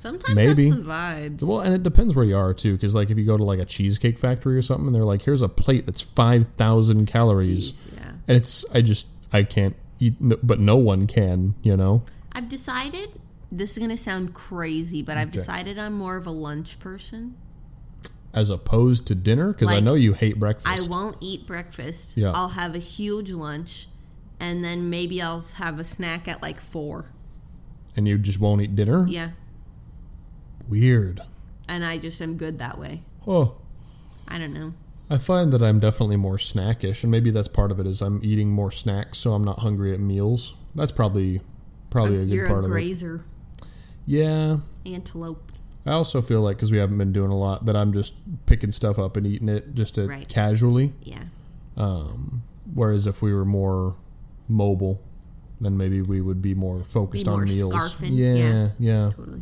[0.00, 0.70] Sometimes Maybe.
[0.70, 1.42] that's the vibes.
[1.42, 3.58] Well, and it depends where you are too, because like if you go to like
[3.58, 7.70] a cheesecake factory or something, and they're like, here's a plate that's five thousand calories,
[7.72, 8.08] Jeez, yeah.
[8.26, 12.04] and it's I just I can't eat, but no one can, you know.
[12.32, 13.10] I've decided
[13.52, 17.36] this is gonna sound crazy, but I've decided I'm more of a lunch person.
[18.32, 20.66] As opposed to dinner, because I know you hate breakfast.
[20.66, 22.16] I won't eat breakfast.
[22.16, 22.32] Yeah.
[22.32, 23.88] I'll have a huge lunch,
[24.38, 27.06] and then maybe I'll have a snack at like four.
[27.96, 29.04] and you just won't eat dinner.
[29.06, 29.30] Yeah,
[30.70, 31.20] Weird.
[31.68, 33.02] and I just am good that way.
[33.26, 33.56] Oh.
[34.28, 34.72] I don't know.
[35.10, 37.86] I find that I'm definitely more snackish, and maybe that's part of it.
[37.86, 40.54] Is I'm eating more snacks, so I'm not hungry at meals.
[40.74, 41.40] That's probably
[41.90, 42.74] probably a good part a of it.
[42.74, 43.24] grazer,
[44.06, 45.50] Yeah, antelope.
[45.84, 48.14] I also feel like because we haven't been doing a lot, that I'm just
[48.46, 50.28] picking stuff up and eating it just to Right.
[50.28, 50.92] casually.
[51.02, 51.24] Yeah,
[51.76, 53.96] Um, whereas if we were more
[54.48, 55.00] mobile,
[55.60, 57.74] then maybe we would be more focused more on meals.
[57.74, 58.68] scarfing, Yeah, yeah.
[58.78, 59.40] yeah, totally.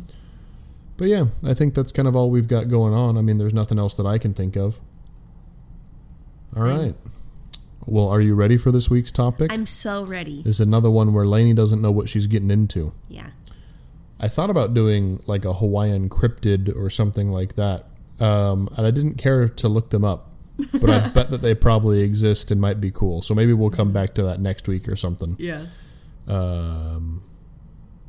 [0.99, 3.17] But yeah, I think that's kind of all we've got going on.
[3.17, 4.81] I mean, there's nothing else that I can think of.
[6.57, 6.77] All Same.
[6.77, 6.95] right.
[7.85, 9.49] Well, are you ready for this week's topic?
[9.51, 10.41] I'm so ready.
[10.43, 12.91] This is another one where Lainey doesn't know what she's getting into.
[13.07, 13.29] Yeah.
[14.19, 17.85] I thought about doing like a Hawaiian cryptid or something like that,
[18.19, 20.31] um, and I didn't care to look them up.
[20.73, 23.21] But I bet that they probably exist and might be cool.
[23.21, 25.37] So maybe we'll come back to that next week or something.
[25.39, 25.65] Yeah.
[26.27, 27.23] Um,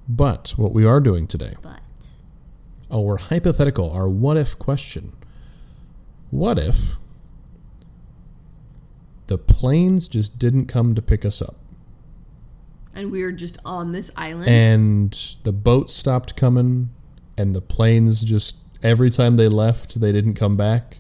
[0.09, 1.79] but what we are doing today, But
[2.93, 5.13] our hypothetical, our what if question.
[6.31, 6.97] What if
[9.27, 11.57] the planes just didn't come to pick us up?
[12.95, 14.49] And we were just on this island.
[14.49, 16.91] and the boats stopped coming
[17.39, 20.99] and the planes just every time they left they didn't come back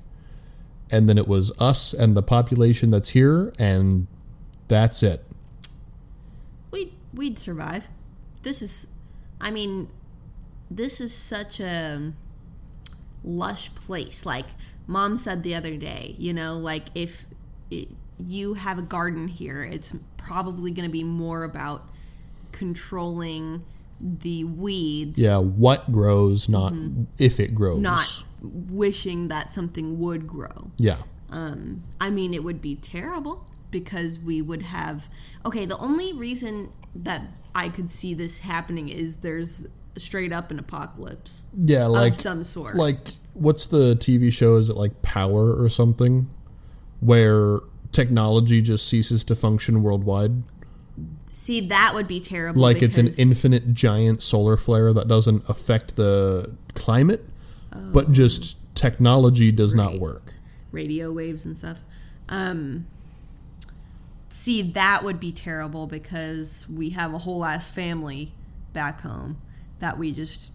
[0.90, 4.06] and then it was us and the population that's here and
[4.68, 5.24] that's it
[6.70, 7.84] we'd we'd survive.
[8.42, 8.86] This is,
[9.40, 9.88] I mean,
[10.70, 12.12] this is such a
[13.24, 14.24] lush place.
[14.24, 14.46] Like
[14.86, 17.26] mom said the other day, you know, like if
[17.70, 21.88] it, you have a garden here, it's probably going to be more about
[22.52, 23.64] controlling
[24.00, 26.72] the weeds, yeah what grows not
[27.18, 27.82] if it grows Mm-hmm.
[27.82, 30.70] not wishing that something would grow.
[30.78, 30.96] yeah
[31.30, 35.08] Um, I mean, it would be terrible because we would have.
[35.44, 37.22] Okay, the only reason that
[37.54, 42.44] I could see this happening is there's straight up an apocalypse yeah like of some
[42.44, 42.74] sort.
[42.74, 46.28] like what's the tv show is it like power or something
[47.00, 47.58] where
[47.92, 50.42] technology just ceases to function worldwide
[51.32, 52.60] see, that would be terrible.
[52.60, 57.26] like it's an infinite giant solar flare that doesn't affect the climate
[57.92, 59.98] but just technology does not Oh.
[59.98, 60.34] Work
[60.72, 61.78] radio waves and stuff.
[62.28, 62.86] Um,
[64.28, 68.32] see, that would be terrible because we have a whole ass family
[68.72, 69.40] back home
[69.80, 70.52] that we just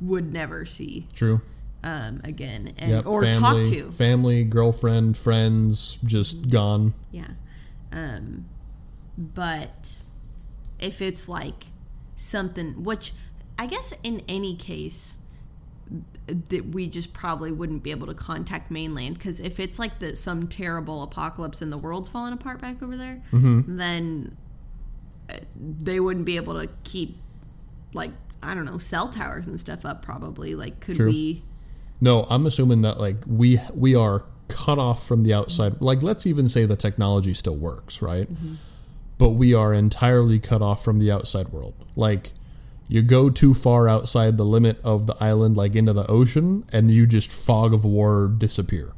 [0.00, 1.40] would never see true
[1.82, 3.90] um, again and yep or family talk to.
[3.92, 7.28] family girlfriend friends just gone Yeah.
[7.92, 8.46] Um,
[9.18, 10.02] but
[10.78, 11.64] if it's like
[12.14, 13.12] something, which
[13.58, 15.22] I guess in any case,
[16.28, 20.14] that we just probably wouldn't be able to contact mainland because if it's like the
[20.14, 23.76] some terrible apocalypse and the world's falling apart back over there, Mm-hmm.
[23.76, 24.36] then
[25.28, 27.16] uh, they wouldn't be able to keep
[27.92, 30.02] like I don't know cell towers and stuff up.
[30.02, 31.10] Probably like could True.
[31.10, 31.42] we?
[32.00, 36.26] no i'm assuming that like we we are cut off from the outside like let's
[36.26, 38.54] even say the technology still works right mm-hmm.
[39.18, 42.32] but we are entirely cut off from the outside world like
[42.88, 46.90] you go too far outside the limit of the island like into the ocean and
[46.90, 48.92] you just fog of war disappear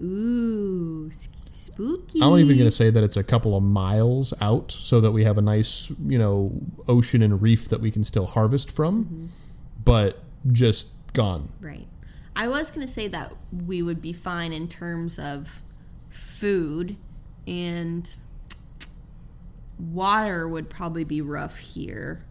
[0.00, 1.08] Ooh,
[1.74, 2.20] spooky.
[2.22, 5.12] i'm not even going to say that it's a couple of miles out so that
[5.12, 6.52] we have a nice you know
[6.88, 9.26] ocean and reef that we can still harvest from mm-hmm.
[9.84, 11.86] but just gone Right.
[12.36, 15.62] I was going to say that we would be fine in terms of
[16.10, 16.96] food
[17.46, 18.12] and
[19.78, 22.24] water would probably be rough here.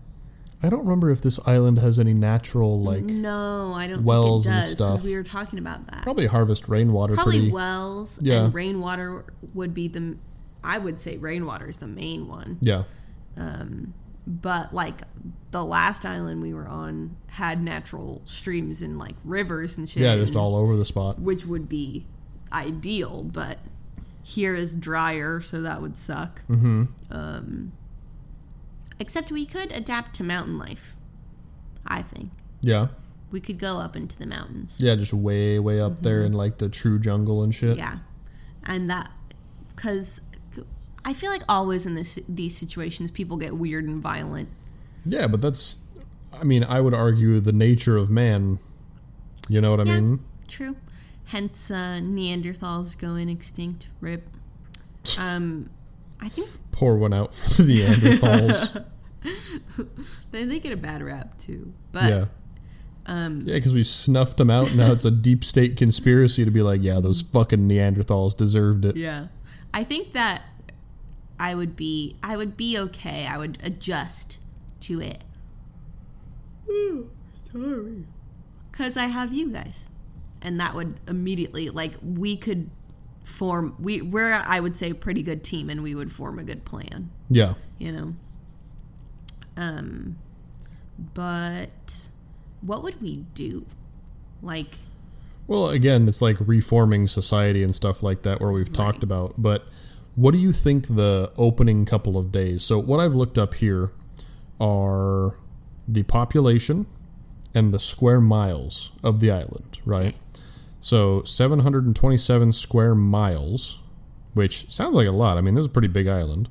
[0.64, 4.54] I don't remember if this island has any natural like No, I don't Wells think
[4.54, 5.04] it and does because stuff.
[5.04, 6.04] we were talking about that.
[6.04, 8.46] probably harvest rainwater Probably pretty wells Yeah.
[8.46, 10.16] and rainwater would be the
[10.64, 12.58] I would say rainwater is the main one.
[12.62, 12.84] yeah
[14.26, 15.02] But like
[15.52, 20.02] the last island we were on had natural streams and like rivers and shit.
[20.04, 22.06] yeah just and- all over the spot which would be
[22.54, 23.58] ideal, but
[24.26, 26.42] here is drier, so that would suck.
[26.48, 26.84] Mm-hmm.
[27.12, 27.72] Um,
[29.00, 30.96] except we could adapt to mountain life.
[31.86, 32.30] I think
[32.62, 32.88] yeah
[33.32, 34.78] we could go up into the mountains.
[34.80, 37.80] yeah just way way up there in like the true jungle and shit Mm-hmm.
[37.80, 37.98] Yeah,
[38.64, 39.12] and that
[39.76, 40.22] because
[41.04, 44.50] I feel like always in this these situations, people get weird and violent.
[45.06, 45.80] yeah but that's
[46.40, 48.58] i mean i would argue the nature of man
[49.50, 50.76] you know what i mean True.
[51.26, 53.88] Hence, uh, Neanderthals going extinct.
[54.02, 54.30] Rip.
[55.20, 55.70] Um,
[56.24, 58.86] I think pour one out for the neanderthals
[60.32, 61.74] they, they get a bad rap too.
[61.92, 62.26] But yeah
[63.06, 66.62] um, yeah because we snuffed them out now it's a deep state conspiracy to be
[66.62, 69.28] like yeah those fucking neanderthals deserved it Yeah.
[69.74, 70.44] I think that
[71.40, 73.26] I would be I would be okay.
[73.28, 74.38] I would adjust
[74.82, 75.24] to it.
[77.52, 78.06] sorry
[78.72, 79.88] Cuz I have you guys.
[80.42, 82.70] And that would immediately like we could
[83.24, 86.44] form we we're I would say a pretty good team and we would form a
[86.44, 88.14] good plan, yeah you know.
[89.58, 90.18] Um
[91.14, 92.10] but
[92.62, 93.66] what would we do?
[94.42, 94.78] Like
[95.48, 99.36] Well, again, it's like reforming society and stuff like that, where we've talked about.
[99.38, 99.66] But
[100.16, 102.64] what do you think the opening couple of days?
[102.64, 103.92] So, what I've looked up here
[104.60, 105.38] are
[105.88, 106.86] the population
[107.54, 110.16] and the square miles of the island, right?
[110.84, 113.80] So, 727 square miles,
[114.34, 115.38] which sounds like a lot.
[115.38, 116.50] I mean, this is a pretty big island,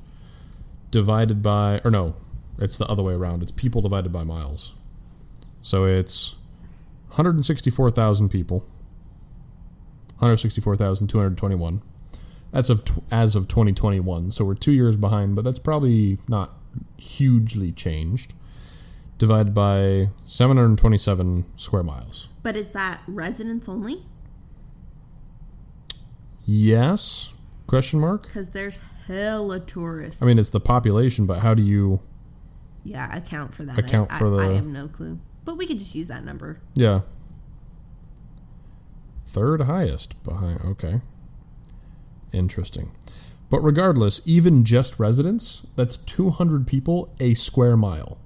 [0.89, 2.15] divided by, or no,
[2.57, 3.43] it's the other way around.
[3.43, 4.73] It's people divided by miles.
[5.61, 6.35] So, it's
[7.09, 8.65] 164,000 people.
[10.17, 11.83] 164,221.
[12.51, 12.81] That's of
[13.11, 14.31] as of 2021.
[14.31, 16.55] So we're 2 years behind, but that's probably not
[16.97, 18.33] hugely changed.
[19.19, 22.29] Divided by 727 square miles.
[22.43, 24.03] but is that residents only?
[26.45, 27.33] Yes?
[27.67, 28.29] Question mark?
[28.31, 30.21] Cuz there's hella tourists.
[30.21, 31.99] I mean, it's the population, but how do you
[32.83, 33.77] yeah account for that.
[33.77, 36.23] Account I, for I, the- I have no clue, but we could just use that
[36.25, 36.59] number.
[36.75, 37.01] Yeah.
[39.25, 40.59] Third highest behind.
[40.61, 41.01] Okay.
[42.31, 42.91] Interesting.
[43.49, 48.17] But regardless, even just residents, that's 200 people a square mile,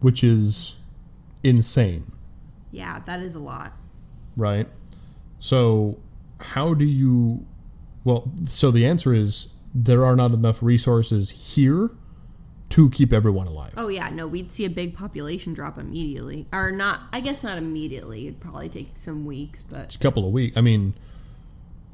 [0.00, 0.78] which is
[1.42, 2.10] insane,
[2.70, 3.72] Yeah, that is a lot.
[4.36, 4.68] right?
[5.38, 5.98] So,
[6.40, 7.46] how do you.
[8.04, 11.90] Well, so the answer is there are not enough resources here
[12.70, 13.72] to keep everyone alive.
[13.76, 17.00] Oh yeah, no, we'd see a big population drop immediately, or not.
[17.12, 18.26] I guess not immediately.
[18.26, 20.56] It'd probably take some weeks, but It's a couple of weeks.
[20.56, 20.94] I mean,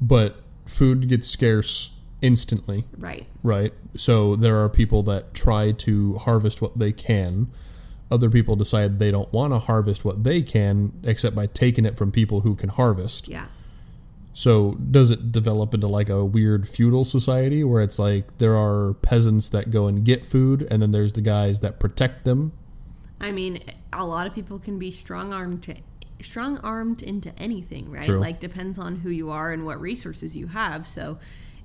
[0.01, 1.91] but food gets scarce
[2.21, 2.85] instantly.
[2.97, 3.25] right.
[3.43, 3.73] right?
[3.97, 7.51] So there are people that try to harvest what they can.
[8.09, 11.97] Other people decide they don't want to harvest what they can, except by taking it
[11.97, 13.27] from people who can harvest.
[13.27, 13.45] Yeah.
[14.33, 18.95] So does it develop into like a weird feudal society where it's like there are
[18.95, 22.51] peasants that go and get food, and then there's the guys that protect them?
[23.21, 23.61] I mean,
[23.93, 25.75] a lot of people can be strong armed to
[26.21, 28.03] strong armed into anything, right?
[28.03, 28.17] True.
[28.19, 30.87] Like depends on who you are and what resources you have.
[30.87, 31.19] So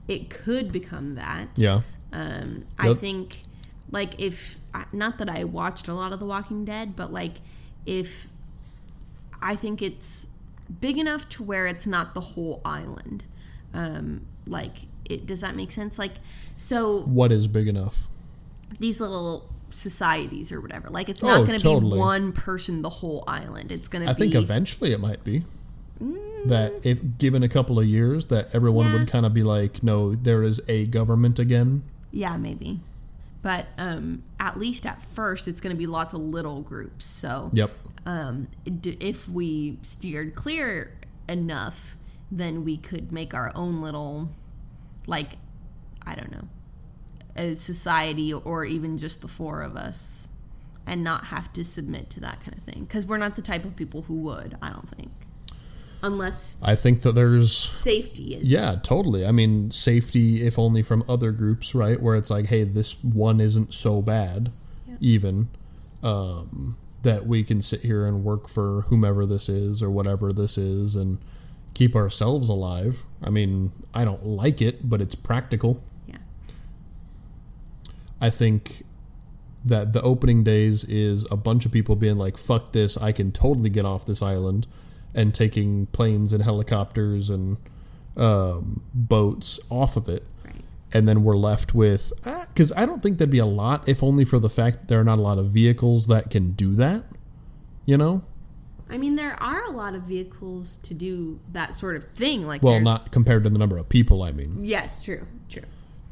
[0.06, 1.48] it could become that.
[1.56, 3.42] Yeah, Um, I think,
[3.90, 4.58] like, if
[4.92, 7.34] not that I watched a lot of The Walking Dead, but like,
[7.84, 8.28] if
[9.40, 10.27] I think it's
[10.80, 13.24] big enough to where it's not the whole island.
[13.74, 15.98] Um, like, it does that make sense?
[15.98, 16.12] Like,
[16.56, 18.06] so what is big enough?
[18.80, 21.92] these little societies or whatever, like, it's Oh, not going to totally.
[21.92, 23.72] be one person the whole island.
[23.72, 24.20] It's going to I be.
[24.20, 25.44] think eventually it might be.
[26.46, 28.92] That if given a couple of years, that everyone Yeah.
[29.00, 31.82] would kind of be like, no, there is a government again.
[32.12, 32.80] Yeah, maybe.
[33.42, 37.06] But um, at least at first, it's going to be lots of little groups.
[37.06, 37.72] So Yep.
[38.06, 38.48] Um,
[38.80, 40.92] d- if we steered clear
[41.28, 41.96] enough,
[42.30, 44.30] then we could make our own little,
[45.06, 45.30] like,
[46.06, 46.48] I don't know,
[47.36, 50.28] a society or even just the four of us
[50.86, 52.84] and not have to submit to that kind of thing.
[52.84, 55.10] Because we're not the type of people who would, I don't think.
[56.00, 58.44] Unless I think that there's safety is.
[58.48, 59.26] Yeah, totally.
[59.26, 62.00] I mean, safety, if only from other groups, right?
[62.00, 64.52] Where it's like, hey, this one isn't so bad,
[64.88, 64.94] Yeah.
[65.00, 65.48] even
[66.04, 70.58] um, that we can sit here and work for whomever this is or whatever this
[70.58, 71.18] is and
[71.74, 73.04] keep ourselves alive.
[73.22, 75.82] I mean, I don't like it, but it's practical.
[76.06, 76.16] Yeah.
[78.20, 78.84] I think
[79.64, 83.32] that the opening days is a bunch of people being like, fuck this, I can
[83.32, 84.66] totally get off this island,
[85.14, 87.56] and taking planes and helicopters and
[88.16, 90.24] um, boats off of it.
[90.92, 94.02] And then we're left with, uh, because I don't think there'd be a lot, if
[94.02, 96.74] only for the fact that there are not a lot of vehicles that can do
[96.76, 97.04] that.
[97.84, 98.22] You know?
[98.90, 102.46] I mean, there are a lot of vehicles to do that sort of thing.
[102.46, 104.64] Like, Well, not compared to the number of people, I mean.
[104.64, 105.62] Yes, true, true.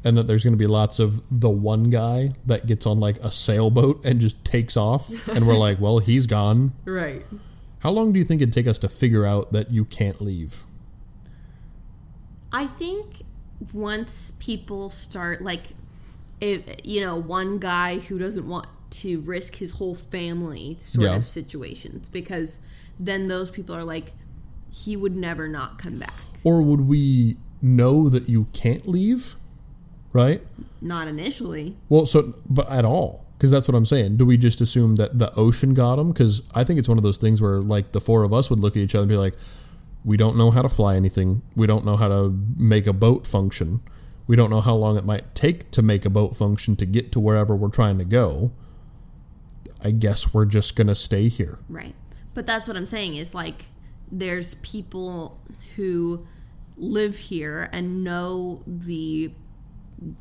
[0.03, 3.17] And that there's going to be lots of the one guy that gets on like
[3.17, 5.09] a sailboat and just takes off.
[5.27, 6.73] And we're like, well, he's gone.
[6.85, 7.25] Right.
[7.79, 10.63] How long do you think it'd take us to figure out that you can't leave?
[12.51, 13.21] I think
[13.73, 15.63] once people start, like,
[16.39, 21.15] if you know, one guy who doesn't want to risk his whole family sort Yeah.
[21.15, 22.59] of situations, because
[22.99, 24.13] then those people are like,
[24.69, 26.13] he would never not come back.
[26.43, 29.35] Or would we know that you can't leave?
[30.13, 30.41] Right?
[30.81, 31.75] Not initially.
[31.89, 33.25] Well, so, but at all.
[33.37, 34.17] Because that's what I'm saying.
[34.17, 36.07] Do we just assume that the ocean got him?
[36.07, 38.59] Because I think it's one of those things where, like, the four of us would
[38.59, 39.35] look at each other and be like,
[40.03, 41.41] we don't know how to fly anything.
[41.55, 43.81] We don't know how to make a boat function.
[44.25, 47.11] We don't know how long it might take to make a boat function to get
[47.13, 48.51] to wherever we're trying to go.
[49.83, 51.59] I guess we're just going to stay here.
[51.69, 51.95] Right.
[52.33, 53.65] But that's what I'm saying is like
[54.11, 55.39] there's people
[55.75, 56.25] who
[56.77, 59.31] live here and know the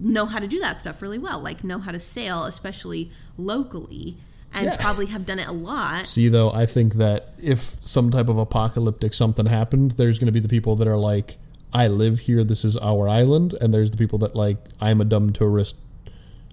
[0.01, 4.17] know how to do that stuff really well, like know how to sail especially locally
[4.57, 4.77] and Yeah.
[4.77, 6.07] probably have done it a lot.
[6.07, 10.33] See, though, I think that if some type of apocalyptic something happened, there's going to
[10.33, 11.37] be the people that are like,
[11.73, 13.55] I live here, this is our island.
[13.61, 15.77] And there's the people that, like, I'm a dumb tourist.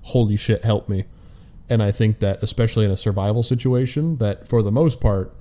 [0.04, 1.06] Holy shit, help me.
[1.70, 5.34] And I think that, especially in a survival situation, that for the most part,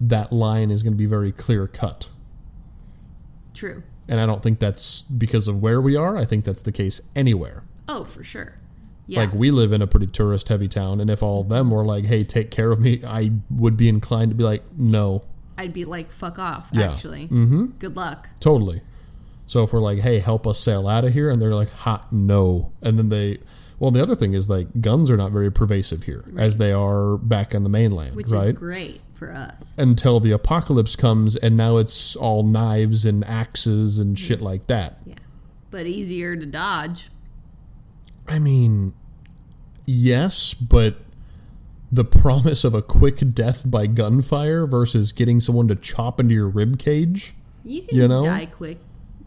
[0.00, 2.08] that line is going to be very clear cut.
[3.54, 3.82] True.
[4.08, 6.16] And I don't think that's because of where we are.
[6.16, 7.62] I think that's the case anywhere.
[7.88, 8.57] Oh, for sure.
[9.08, 9.20] Yeah.
[9.20, 11.84] Like we live in a pretty tourist heavy town, and if all of them were
[11.84, 15.24] like, "Hey, take care of me," I would be inclined to be like, "No,
[15.56, 16.92] I'd be like fuck off Yeah.
[16.92, 17.24] actually.
[17.24, 17.64] Mm-hmm.
[17.78, 18.28] Good luck.
[18.38, 18.82] Totally.
[19.46, 22.12] So if we're like, hey, help us sail out of here, and they're like, hot
[22.12, 23.38] no, and then they,
[23.78, 27.16] well, the other thing is like guns are not very pervasive here as they are
[27.16, 28.50] back on the mainland, Which right?
[28.50, 29.72] is great for us.
[29.78, 34.98] Until the apocalypse comes, and now it's all knives and axes and shit like that.
[35.06, 35.14] Yeah.
[35.70, 37.08] But easier to dodge.
[38.28, 38.92] I mean,
[39.86, 40.96] yes, but
[41.90, 46.48] the promise of a quick death by gunfire versus getting someone to chop into your
[46.48, 47.34] rib cage.
[47.64, 48.24] You can You know?
[48.24, 48.78] die quick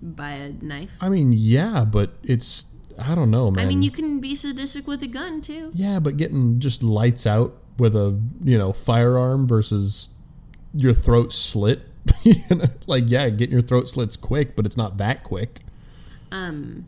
[0.02, 0.92] by a knife.
[1.02, 2.66] I mean, yeah, but it's
[3.04, 3.66] I don't know, man.
[3.66, 5.72] I mean, you can be sadistic with a gun too.
[5.74, 10.10] yeah, but getting just lights out with a you know firearm versus
[10.74, 11.88] your throat slit.
[12.24, 15.62] you know, like yeah, getting your throat slits quick, but it's not that quick.
[16.32, 16.88] Um,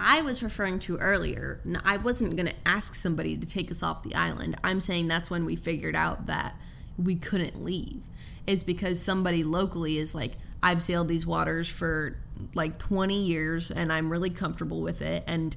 [0.00, 1.60] I was referring to earlier.
[1.84, 4.56] I wasn't going to ask somebody to take us off the island.
[4.64, 6.56] I'm saying that's when we figured out that
[6.96, 8.02] we couldn't leave.
[8.46, 10.32] Is because somebody locally is like,
[10.62, 12.16] I've sailed these waters for
[12.54, 15.22] like 20 years and I'm really comfortable with it.
[15.26, 15.54] And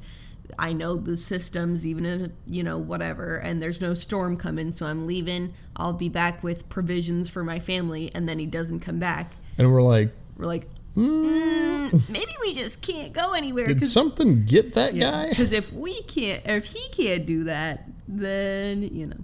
[0.59, 3.37] I know the systems, even in, you know, whatever.
[3.37, 4.73] And there's no storm coming.
[4.73, 5.53] So I'm leaving.
[5.75, 8.11] I'll be back with provisions for my family.
[8.13, 9.31] And then he doesn't come back.
[9.57, 13.65] And we're like, We're like, mm, maybe we just can't go anywhere.
[13.65, 15.29] Did something get that guy?
[15.29, 19.17] because if we can't, or if he can't do that, then you know.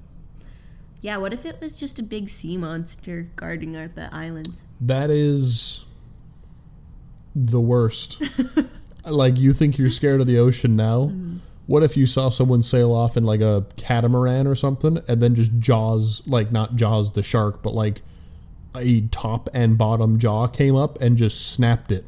[1.01, 4.65] Yeah, what if it was just a big sea monster guarding our the islands?
[4.81, 5.85] That is
[7.35, 8.21] the worst.
[9.05, 11.05] like you think you're scared of the ocean now.
[11.05, 11.37] Mm-hmm.
[11.67, 15.35] What if you saw someone sail off in like a catamaran or something and then
[15.35, 18.01] just jaws like not jaws the shark but like
[18.77, 22.05] a top and bottom jaw came up and just snapped it.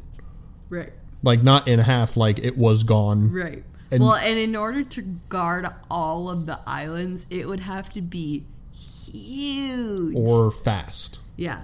[0.68, 0.92] Right,
[1.22, 3.30] Like not in half like it was gone.
[3.32, 3.64] right.
[3.90, 8.00] And- well, and in order to guard all of the islands, it would have to
[8.00, 10.14] be huge.
[10.16, 11.20] Or fast.
[11.36, 11.62] yeah,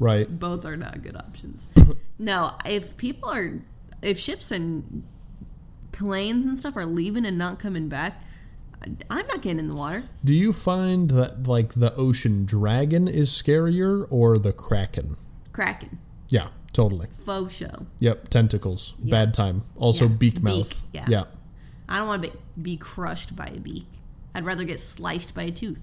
[0.00, 0.38] Right.
[0.40, 1.66] both are not good options.
[2.18, 3.60] no, if people are,
[4.02, 5.04] if ships and
[5.92, 8.20] planes and stuff are leaving and not coming back,
[8.82, 10.04] I'm not getting in the water.
[10.24, 15.16] Do you find that like the ocean dragon is scarier or the kraken?
[15.52, 17.08] Kraken, Yeah, totally.
[17.18, 17.86] faux show.
[17.98, 18.94] Yep, tentacles.
[19.02, 19.10] Yeah.
[19.10, 19.64] Bad time.
[19.76, 20.84] Also Yeah, beak beak, mouth.
[20.92, 21.04] yeah.
[21.08, 21.24] yeah.
[21.88, 23.86] I don't want to be, be crushed by a beak.
[24.34, 25.80] I'd rather get sliced by a tooth.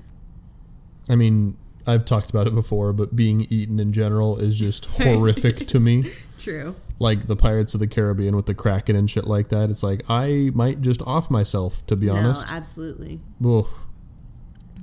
[1.09, 5.67] I mean, I've talked about it before, but being eaten in general is just horrific
[5.67, 6.13] to me.
[6.39, 6.75] True.
[6.99, 9.69] Like the Pirates of the Caribbean with the Kraken and shit like that.
[9.69, 12.49] It's like I might just off myself, to be honest.
[12.49, 13.19] No, absolutely.
[13.45, 13.67] Oof.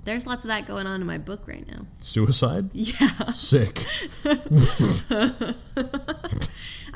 [0.05, 1.87] There's lots of that going on in my book right now.
[1.99, 2.71] Suicide?
[2.75, 3.31] Yeah.
[3.33, 3.85] Sick.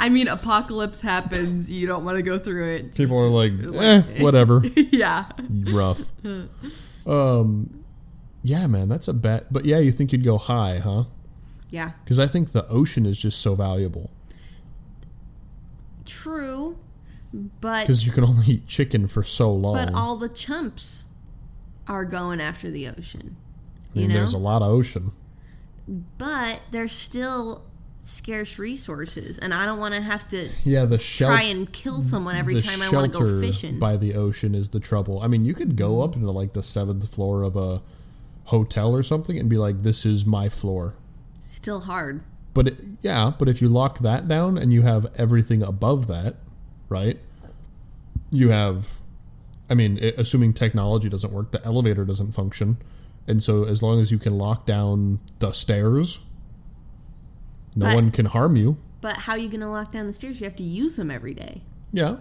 [0.00, 1.70] I mean, apocalypse happens.
[1.70, 2.94] You don't want to go through it.
[2.94, 4.62] People are like, eh, whatever.
[4.76, 5.24] yeah.
[5.50, 6.02] Rough.
[7.06, 7.84] Um,
[8.42, 9.52] yeah, man, that's a bet.
[9.52, 11.04] But yeah, you think you'd go high, huh?
[11.70, 11.92] Yeah.
[12.04, 14.10] Because I think the ocean is just so valuable.
[16.28, 16.76] True.
[17.60, 19.74] But Because you can only eat chicken for so long.
[19.74, 21.06] but all the chumps
[21.86, 23.36] are going after the ocean.
[23.94, 24.14] I mean, you know?
[24.14, 25.12] there's a lot of ocean.
[26.18, 27.62] But there's still
[28.02, 31.36] scarce resources, and I don't want to have to Yeah, the shelter.
[31.36, 33.78] try and kill someone every time I want to go fishing.
[33.78, 35.20] by the ocean is the trouble.
[35.22, 37.82] I mean, you could go up into like the seventh floor of a
[38.44, 40.94] hotel or something and be like, "This is my floor."
[41.46, 42.22] Still hard.
[42.54, 46.36] But it, yeah, but if you lock that down and you have everything above that,
[46.88, 47.18] right?
[48.30, 48.94] You have,
[49.70, 52.78] I mean, i assuming technology doesn't work, the elevator doesn't function,
[53.26, 56.20] and so as long as you can lock down the stairs,
[57.76, 58.78] no But- one can harm you.
[59.00, 60.40] But how are you going to lock down the stairs?
[60.40, 61.62] You have to use them every day.
[61.92, 62.16] Yeah.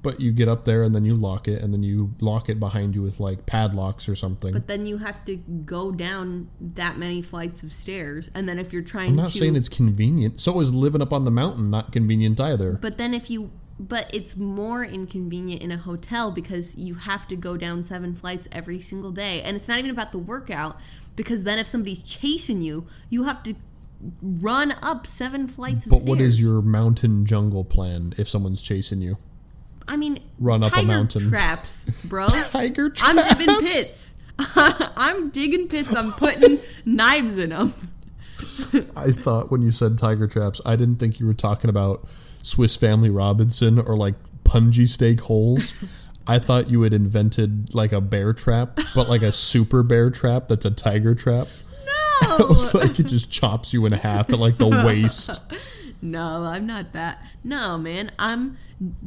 [0.00, 2.60] But you get up there and then you lock it and then you lock it
[2.60, 4.52] behind you with like padlocks or something.
[4.52, 8.72] But then you have to go down that many flights of stairs, and then if
[8.72, 10.40] you're trying I'm not to, saying it's convenient.
[10.40, 12.74] So is living up on the mountain not convenient either.
[12.74, 17.36] but then if you, but it's more inconvenient in a hotel because you have to
[17.36, 20.78] go down seven flights every single day, and it's not even about the workout
[21.16, 23.56] because then if somebody's chasing you, you have to
[24.22, 29.02] run up seven flights of But what is your mountain jungle plan if someone's chasing
[29.02, 29.18] you?
[29.88, 31.28] I mean, Run up a tiger mountain.
[31.30, 32.26] traps, bro.
[32.50, 33.02] Tiger traps.
[33.18, 34.14] I'm digging pits.
[34.38, 35.94] I'm digging pits.
[35.96, 37.74] I'm putting knives in them.
[38.96, 42.06] I thought when you said tiger traps, I didn't think you were talking about
[42.42, 44.14] Swiss Family Robinson or like
[44.44, 45.74] punji stake holes.
[46.26, 50.48] I thought you had invented like a bear trap, but like a super bear trap
[50.48, 51.48] that's a tiger trap.
[52.22, 55.40] No, It was like it just chops you in half at like the waist.
[56.00, 57.22] No, I'm not that.
[57.42, 58.58] No, man, I'm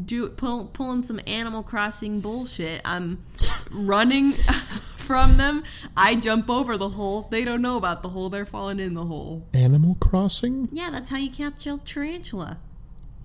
[0.05, 2.81] do pull, pulling some Animal Crossing bullshit.
[2.83, 3.23] I'm
[3.71, 4.31] running
[4.97, 5.63] from them.
[5.95, 7.23] I jump over the hole.
[7.31, 8.29] They don't know about the hole.
[8.29, 9.47] They're falling in the hole.
[9.53, 10.67] Animal Crossing?
[10.71, 12.57] Yeah, that's how you catch a tarantula.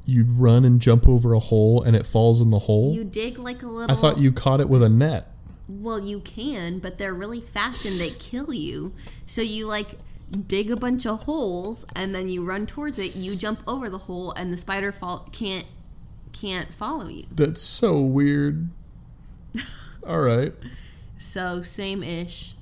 [0.04, 2.94] You'd run and jump over a hole and it falls in the hole?
[2.94, 3.90] You dig like a little.
[3.90, 5.32] I thought you caught it with a net.
[5.68, 8.92] Well, you can, but they're really fast and they kill you.
[9.26, 9.98] So you like
[10.30, 13.14] dig a bunch of holes and then you run towards it.
[13.16, 15.66] You jump over the hole and the spider fall can't
[16.32, 17.24] can't follow you.
[17.32, 18.68] That's so weird.
[20.06, 20.52] All right.
[21.18, 22.54] So same ish.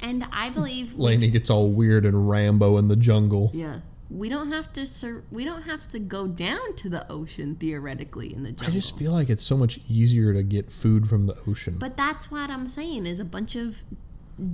[0.00, 3.50] And I believe Laney gets all weird and Rambo in the jungle.
[3.54, 3.78] Yeah.
[4.10, 8.34] We don't have to sur- we don't have to go down to the ocean theoretically
[8.34, 8.66] in the jungle.
[8.66, 11.76] I just feel like it's so much easier to get food from the ocean.
[11.78, 13.82] but that's what I'm saying is a bunch of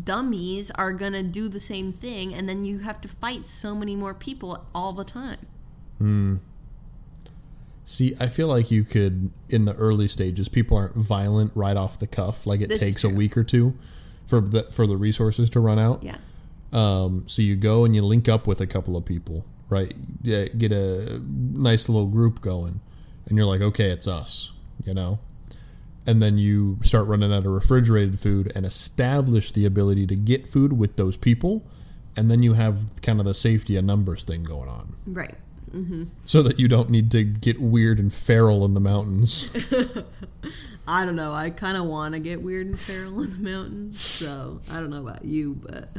[0.04, 3.74] dummies are going to do the same thing and then you have to fight so
[3.74, 5.38] many more people all the time.
[7.84, 10.48] See, I feel like you could in the early stages.
[10.48, 12.46] People aren't violent right off the cuff.
[12.46, 13.76] Like it This takes a week or two
[14.26, 16.02] for the for the resources to run out.
[16.02, 16.16] Yeah.
[16.72, 19.92] Um, so you go and you link up with a couple of people, right?
[20.22, 22.80] Yeah, get a nice little group going,
[23.26, 24.52] and you're like, okay, it's us,
[24.84, 25.18] you know.
[26.10, 30.48] And then you start running out of refrigerated food and establish the ability to get
[30.48, 31.62] food with those people,
[32.16, 35.36] and then you have kind of the safety of numbers thing going on, Right.
[35.72, 36.04] Mm-hmm.
[36.26, 39.54] so that you don't need to get weird and feral in the mountains.
[40.88, 41.32] I don't know.
[41.32, 44.00] I kind of want to get weird and feral in the mountains.
[44.00, 45.90] So, I don't know about you, but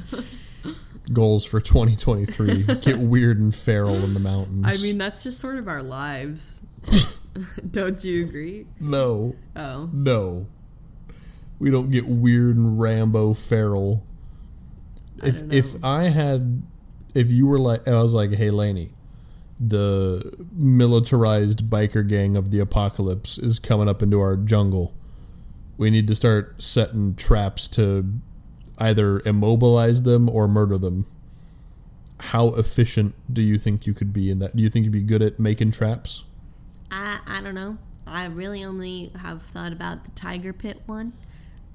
[1.14, 4.66] Goals for 2023: get weird and feral in the mountains.
[4.66, 6.60] I mean, that's just sort of our lives.
[7.72, 8.68] don't you agree?
[8.80, 9.36] no.
[9.56, 9.90] Oh.
[9.94, 10.48] No.
[11.60, 14.04] We don't get weird and Rambo feral.
[15.24, 15.56] If don't know.
[15.56, 16.64] if I had
[17.14, 18.94] if you were like I was like, hey Laney,
[19.60, 24.96] the militarized biker gang of the apocalypse is coming up into our jungle.
[25.78, 28.12] We need to start setting traps to
[28.80, 31.06] either immobilize them or murder them.
[32.20, 34.56] How efficient do you think you could be in that?
[34.56, 36.24] Do you think you'd be good at making traps?
[36.92, 37.78] I I don't know.
[38.06, 41.14] I really only have thought about the tiger pit one.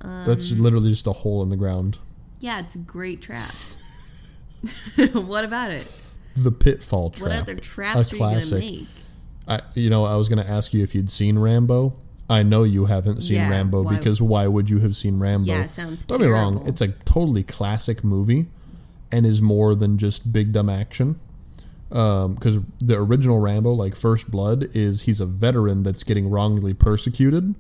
[0.03, 1.99] That's Um, literally just a hole in the ground.
[2.39, 3.51] Yeah, it's a great trap.
[5.15, 5.91] what about it?
[6.37, 7.29] The pitfall trap.
[7.31, 8.87] What other traps are you gonna make?
[9.49, 11.95] I, you know, I was going to ask you if you'd seen Rambo.
[12.29, 15.47] I know you haven't seen Yeah, Rambo why- because why would you have seen Rambo?
[15.47, 18.47] Yeah, sounds Don't get me wrong; it's a totally classic movie,
[19.13, 21.21] and is more than just big dumb action.
[21.91, 26.75] Um, because the original Rambo, like First Blood, is he's a veteran that's getting wrongly
[26.75, 27.55] persecuted,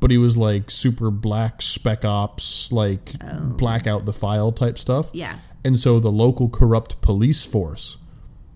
[0.00, 3.40] but he was like super black spec ops, like oh.
[3.40, 5.08] blackout the file type stuff.
[5.08, 5.12] Oh.
[5.14, 5.38] Yeah.
[5.64, 7.98] And so the local corrupt police force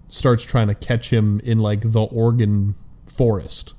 [0.08, 2.74] starts trying to catch him in like the Oregon
[3.06, 3.74] forest.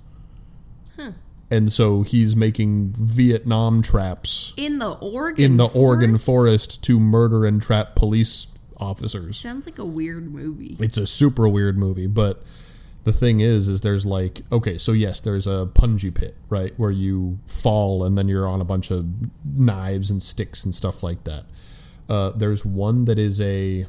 [1.51, 5.43] And so he's making Vietnam traps In the Oregon.
[5.43, 6.25] in the Oregon forest?
[6.25, 8.47] forest to murder and trap police
[8.81, 9.37] officers.
[9.37, 10.75] Sounds like a weird movie.
[10.79, 12.43] It's a super weird movie, but
[13.03, 16.91] the thing is is there's like okay, so yes, there's a punji pit, right, where
[16.91, 19.05] you fall and then you're on a bunch of
[19.45, 21.45] knives and sticks and stuff like that.
[22.09, 23.85] Uh, there's one that is a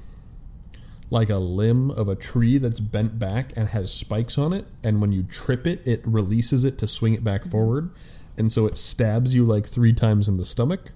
[1.11, 5.01] like a limb of a tree that's bent back and has spikes on it, and
[5.01, 7.91] when you trip it, it releases it to swing it back forward,
[8.39, 10.93] and so it stabs you like three times in the stomach.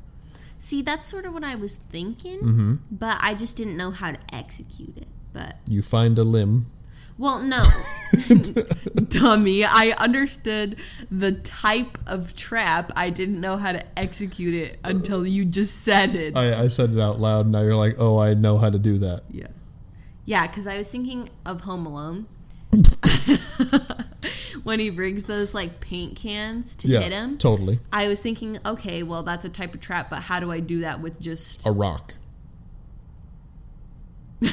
[0.66, 2.74] See, that's sort of what I was thinking, Mm-hmm.
[2.90, 5.06] but I just didn't know how to execute it.
[5.32, 6.66] But You find a limb.
[7.16, 7.62] well, no,
[9.08, 9.64] dummy.
[9.64, 10.74] I understood
[11.08, 12.90] the type of trap.
[12.96, 16.36] I didn't know how to execute it until you just said it.
[16.36, 17.46] I, I said it out loud.
[17.46, 19.22] Now you're like, oh, I know how to do that.
[19.30, 19.46] Yeah.
[20.24, 22.26] Yeah, because I was thinking of Home Alone.
[24.66, 27.38] when he brings those like paint cans to Yeah, hit him.
[27.38, 27.78] totally.
[27.92, 30.80] I was thinking, okay, well that's a type of trap, but how do I do
[30.80, 32.14] that with just A rock.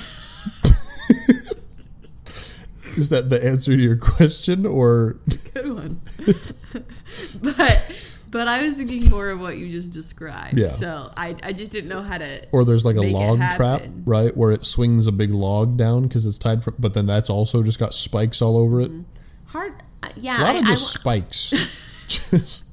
[2.96, 5.18] Is that the answer to your question, or
[5.56, 6.00] good one?
[7.42, 10.60] but but I was thinking more of what you just described.
[10.60, 10.68] Yeah.
[10.68, 14.38] So I I just didn't know how to or there's like a log trap, right,
[14.38, 17.64] where it swings a big log down because it's tied from, but then that's also
[17.64, 18.92] just got spikes all over it.
[18.92, 19.02] Mm-hmm.
[19.48, 19.74] hard.
[20.18, 21.50] Yeah, A lot I, of I just wa- spikes,
[22.08, 22.66] just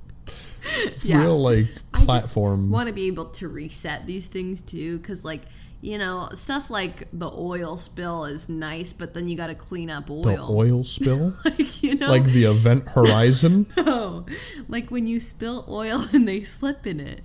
[1.05, 1.21] Yeah.
[1.21, 2.71] real like platform.
[2.71, 5.43] want to be able to reset these things too, because like
[5.83, 9.89] you know stuff like the oil spill is nice, but then you got to clean
[9.91, 10.23] up oil.
[10.23, 13.67] the oil spill, like you know, like the event horizon.
[13.77, 14.27] no,
[14.69, 17.23] like when you spill oil and they slip in it.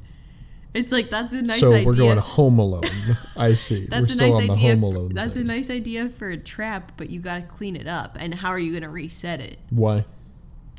[0.75, 1.85] It's like that's a nice so idea.
[1.85, 2.83] we're going Home Alone.
[3.37, 3.85] I see.
[3.85, 4.61] That's we're a still nice on the.
[4.61, 5.13] Home Alone.
[5.13, 5.43] that's thing.
[5.43, 8.17] a nice idea for a trap, but you got to clean it up.
[8.19, 9.57] And how are you going to reset it?
[9.69, 10.01] Why?
[10.01, 10.05] Do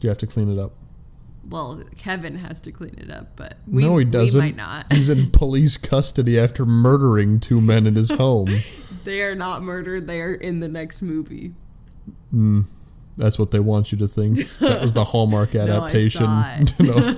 [0.02, 0.72] you have to clean it up?
[1.48, 4.38] Well, Kevin has to clean it up, but we, no, he doesn't.
[4.38, 4.92] Might not.
[4.92, 8.62] He's in police custody after murdering two men in his home.
[9.04, 10.06] they are not murdered.
[10.06, 11.54] They are in the next movie.
[13.16, 14.46] That's what they want you to think.
[14.58, 16.26] That was the Hallmark adaptation.
[16.80, 17.12] No,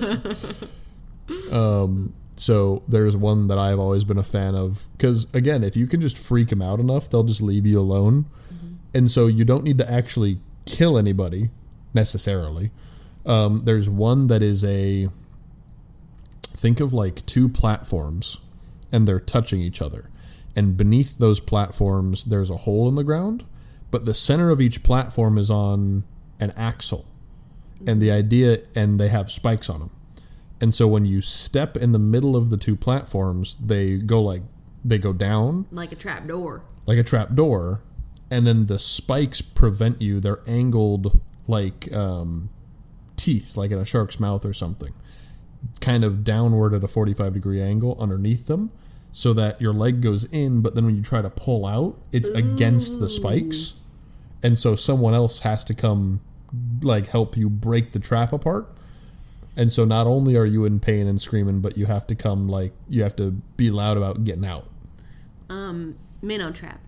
[1.51, 5.85] um, so there's one that I've always been a fan of because again, if you
[5.87, 8.75] can just freak them out enough, they'll just leave you alone, Mm-hmm.
[8.95, 11.49] and so you don't need to actually kill anybody
[11.93, 12.71] necessarily.
[13.25, 15.09] Um, there's one that is a
[16.43, 18.39] think of like two platforms
[18.91, 20.09] and they're touching each other.
[20.55, 23.45] And beneath those platforms, there's a hole in the ground,
[23.91, 26.03] but the center of each platform is on
[26.39, 27.05] an axle.
[27.87, 29.91] And the idea, and they have spikes on them.
[30.61, 34.41] And so when you step in the middle of the two platforms, they go like,
[34.83, 36.63] they go down Like a trap door.
[36.85, 37.81] like a trap door,
[38.31, 40.19] and then the spikes prevent you.
[40.19, 42.49] They're angled like um,
[43.15, 44.93] teeth, like in a shark's mouth or something,
[45.81, 48.71] kind of downward at a 45 degree angle underneath them,
[49.11, 52.29] so that your leg goes in, but then when you try to pull out, it's
[52.29, 53.73] against the spikes.
[54.43, 56.21] And so someone else has to come,
[56.81, 58.69] like, help you break the trap apart.
[59.59, 62.47] And so not only are you in pain and screaming, but you have to come,
[62.47, 64.65] like, you have to be loud about getting out.
[65.49, 66.79] Um, minnow trap.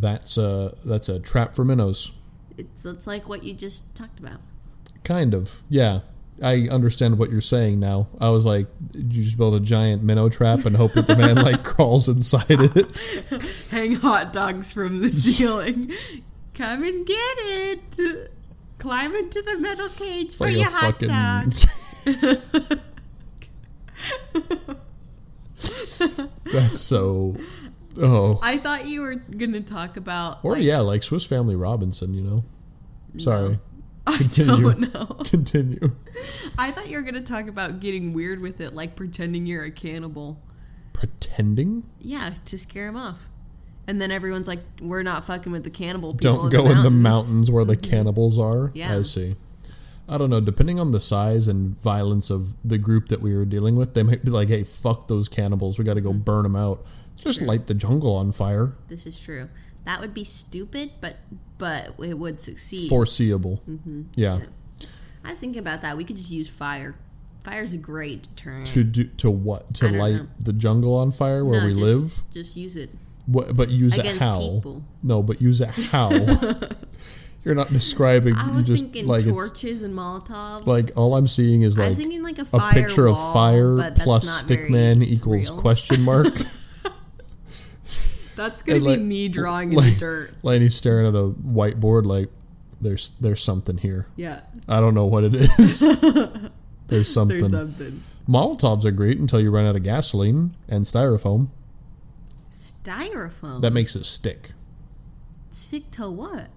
[0.00, 2.10] That's a that's a trap for minnows.
[2.58, 4.40] It's it's like what you just talked about.
[5.04, 6.00] Kind of, yeah.
[6.42, 8.08] I understand what you're saying now.
[8.20, 11.36] I was like, you just build a giant minnow trap and hope that the man
[11.36, 13.04] like crawls inside it.
[13.70, 15.92] Hang hot dogs from the ceiling.
[16.54, 18.32] Come and get it.
[18.78, 21.08] Climb into the metal cage for Like your hot fucking.
[21.08, 21.54] dog.
[26.52, 27.36] That's so.
[28.00, 30.40] Oh, I thought you were gonna talk about.
[30.42, 32.14] or like, yeah, like Swiss Family Robinson.
[32.14, 32.44] You know.
[33.18, 33.58] Sorry.
[34.06, 34.72] I Continue.
[34.74, 35.06] don't know.
[35.24, 35.92] Continue.
[36.58, 39.70] I thought you were gonna talk about getting weird with it, like pretending you're a
[39.70, 40.42] cannibal.
[40.92, 41.84] Pretending.
[42.00, 43.20] Yeah, to scare him off.
[43.86, 46.90] And then everyone's like, "We're not fucking with the cannibal people." Don't go in the
[46.90, 47.90] mountains." where the mm-hmm.
[47.90, 48.70] cannibals are.
[48.74, 48.96] Yeah.
[48.96, 49.36] I see.
[50.08, 50.40] I don't know.
[50.40, 54.02] Depending on the size and violence of the group that we were dealing with, they
[54.02, 55.78] might be like, "Hey, fuck those cannibals.
[55.78, 56.20] We got to go mm-hmm.
[56.20, 56.84] burn them out.
[57.16, 59.48] Just light the jungle on fire." This is true.
[59.84, 61.16] That would be stupid, but
[61.58, 62.88] but it would succeed.
[62.88, 63.62] Foreseeable.
[63.68, 64.02] Mm-hmm.
[64.14, 64.40] Yeah.
[65.24, 65.96] I was thinking about that.
[65.96, 66.96] We could just use fire.
[67.44, 68.66] Fire's a great deterrent.
[68.68, 69.74] To do to what?
[69.74, 70.28] To light know.
[70.38, 72.22] the jungle on fire where No, we just- live?
[72.32, 72.90] Just use it.
[73.26, 74.40] What, but use it Against how?
[74.40, 74.84] people.
[75.02, 76.10] No, but use it how?
[77.44, 78.34] You're not describing.
[78.36, 80.66] I was just thinking like torches and Molotovs.
[80.66, 85.50] like all I'm seeing is like like a a picture of fire plus stickman equals
[85.50, 85.58] real.
[85.60, 86.34] question mark.
[88.36, 90.34] That's gonna and be like- me drawing in like- the dirt.
[90.42, 92.30] Laney's staring at a whiteboard like
[92.80, 94.06] there's there's something here.
[94.16, 95.80] Yeah, I don't know what it is.
[96.88, 97.38] there's something.
[97.38, 98.02] there's something.
[98.28, 101.48] Molotovs are great until you run out of gasoline and styrofoam.
[102.84, 103.62] Styrofoam.
[103.62, 104.52] That makes it stick.
[105.50, 106.48] Stick to what?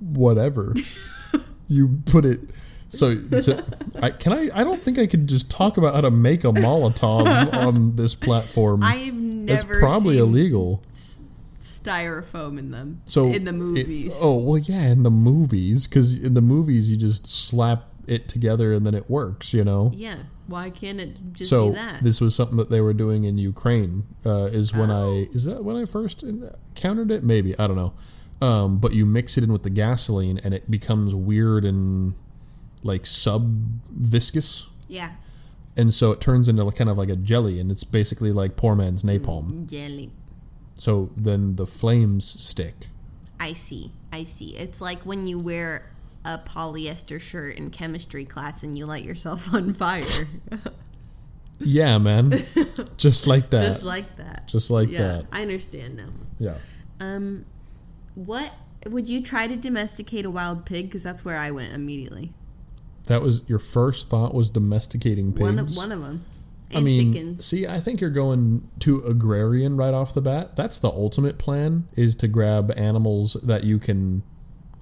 [0.00, 0.74] Whatever.
[1.68, 2.40] you put it.
[2.88, 3.64] So, to,
[4.00, 4.48] I, can I?
[4.54, 8.14] I don't think I could just talk about how to make a Molotov on this
[8.26, 8.82] platform.
[8.82, 10.82] I've never probably seen illegal.
[11.60, 13.02] styrofoam in them.
[13.04, 14.18] So in the it- movies.
[14.22, 18.72] oh well, yeah, in the movies, because in the movies you just slap it together
[18.72, 19.52] and then it works.
[19.52, 19.90] You know.
[19.94, 20.16] Yeah.
[20.46, 22.02] Why can't it just so be that?
[22.04, 24.04] this was something that they were doing in Ukraine.
[24.24, 25.14] Uh, is when Oh.
[25.26, 27.24] I is that when I first encountered it?
[27.24, 27.94] Maybe I don't know.
[28.40, 32.14] Um, but you mix it in with the gasoline and it becomes weird and
[32.82, 33.50] like sub
[33.90, 35.12] viscous, yeah.
[35.76, 38.76] and so it turns into kind of like a jelly, and it's basically like poor
[38.76, 39.66] man's napalm.
[39.66, 40.10] Jelly.
[40.76, 42.88] So then the flames stick.
[43.40, 43.90] I see.
[44.12, 44.50] I see.
[44.56, 45.90] It's like when you wear
[46.26, 50.02] a polyester shirt in chemistry class and you light yourself on fire.
[51.58, 52.44] Yeah, man,
[52.96, 53.66] just like that.
[53.68, 54.48] Just like that.
[54.48, 55.26] Just like yeah, that.
[55.32, 56.08] I understand now.
[56.38, 56.56] Yeah.
[57.00, 57.46] Um,
[58.14, 58.52] what
[58.84, 60.86] would you try to domesticate a wild pig?
[60.86, 62.32] Because that's where I went immediately.
[63.06, 65.42] That was your first thought was domesticating pigs.
[65.42, 66.24] One of one of them.
[66.70, 67.46] And I mean, chickens.
[67.46, 70.56] see, I think you're going to agrarian right off the bat.
[70.56, 74.24] That's the ultimate plan is to grab animals that you can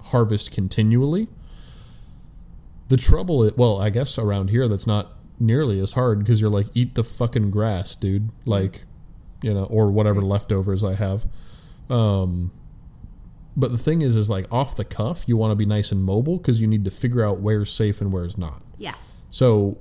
[0.05, 1.27] harvest continually.
[2.87, 6.49] The trouble is, well, I guess around here that's not nearly as hard because you're
[6.49, 8.29] like eat the fucking grass, dude.
[8.45, 8.85] Like,
[9.41, 11.25] you know, or whatever leftovers I have.
[11.89, 12.51] Um
[13.57, 16.03] but the thing is is like off the cuff, you want to be nice and
[16.03, 18.61] mobile because you need to figure out where's safe and where's not.
[18.77, 18.95] Yeah.
[19.29, 19.77] So,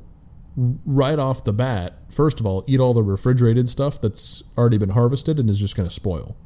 [0.57, 4.91] right off the bat, first of all, eat all the refrigerated stuff that's already been
[4.91, 6.37] harvested and is just going to spoil.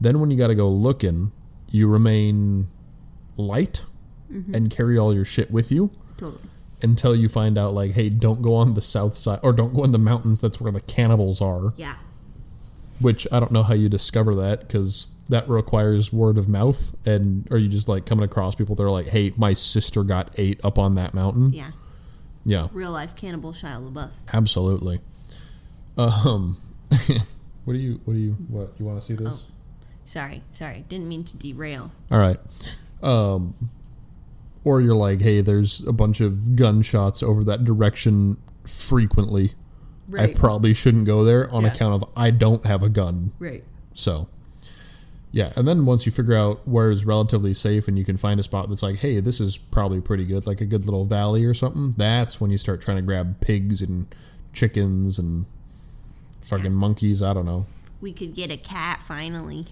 [0.00, 1.32] Then, when you got to go looking,
[1.70, 2.68] you remain
[3.38, 3.84] light
[4.30, 6.42] and carry all your shit with you Totally.
[6.82, 9.84] until you find out, like, hey, don't go on the south side or don't go
[9.84, 10.42] in the mountains.
[10.42, 11.72] That's where the cannibals are.
[11.76, 11.96] Yeah.
[13.00, 16.94] Which I don't know how you discover that because that requires word of mouth.
[17.06, 20.34] And are you just like coming across people that are like, hey, my sister got
[20.38, 21.52] ate up on that mountain?
[21.54, 21.70] Yeah.
[22.44, 22.68] Yeah.
[22.72, 24.10] Real life cannibal Shia LaBeouf.
[24.32, 25.00] Absolutely.
[25.96, 26.58] Um,
[27.64, 28.00] what do you?
[28.04, 28.32] What do you?
[28.48, 29.46] What you want to see this?
[30.04, 30.84] Sorry, sorry.
[30.88, 31.90] Didn't mean to derail.
[32.10, 32.38] All right.
[33.02, 33.54] Um,
[34.64, 39.52] or you're like, hey, there's a bunch of gunshots over that direction frequently.
[40.18, 41.70] I probably shouldn't go there on Yeah.
[41.72, 43.32] account of I don't have a gun.
[43.38, 43.62] right.
[43.94, 44.28] So,
[45.32, 48.40] yeah, and then once you figure out where is relatively safe and you can find
[48.40, 51.44] a spot that's like, hey, this is probably pretty good, like a good little valley
[51.44, 54.06] or something, that's when you start trying to grab pigs and
[54.52, 55.44] chickens and
[56.42, 57.22] fucking monkeys.
[57.22, 57.66] I don't know.
[58.00, 59.66] We could get a cat finally.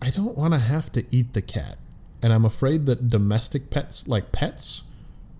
[0.00, 1.76] I don't want to have to eat the cat,
[2.22, 4.84] and I'm afraid that domestic pets, like pets,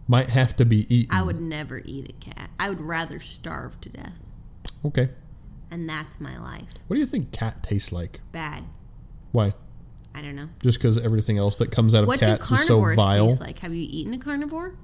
[0.08, 1.14] might have to be eaten.
[1.14, 2.50] I would never eat a cat.
[2.58, 4.18] I would rather starve to death.
[4.84, 5.10] Okay.
[5.70, 6.68] And that's my life.
[6.88, 8.20] What do you think cat tastes like?
[8.32, 8.64] Bad.
[9.32, 9.54] Why?
[10.14, 10.48] I don't know.
[10.62, 13.28] Just because everything else that comes out of What cats is so vile?
[13.28, 13.58] taste like?
[13.60, 14.74] Have you eaten a carnivore?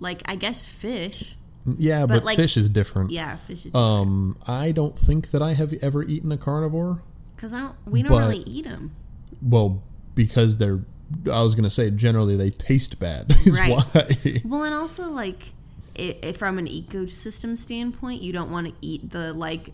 [0.00, 1.36] Like I guess fish.
[1.78, 3.10] Yeah, But, but, like- fish is different.
[3.10, 7.02] Yeah, fish is Um, I don't think that I have ever eaten a carnivore.
[7.34, 7.74] because I don't.
[7.86, 8.94] We don't really eat them.
[9.42, 9.82] Well,
[10.14, 10.84] because they're.
[11.32, 13.30] I was gonna say generally they taste bad.
[13.46, 13.70] Is Right.
[13.72, 14.40] why.
[14.44, 15.52] Well, and also like,
[15.98, 19.70] i i from an ecosystem standpoint, you don't want to eat the like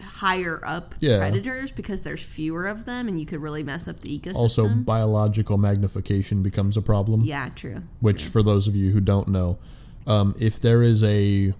[0.00, 1.18] higher up Yeah.
[1.18, 4.34] predators because there's fewer of them, and you could really mess up the ecosystem.
[4.34, 7.24] also, biological magnification becomes a problem.
[7.24, 7.82] yeah, true.
[8.00, 9.58] Which, for those of you who don't know,
[10.06, 11.52] um, if there is a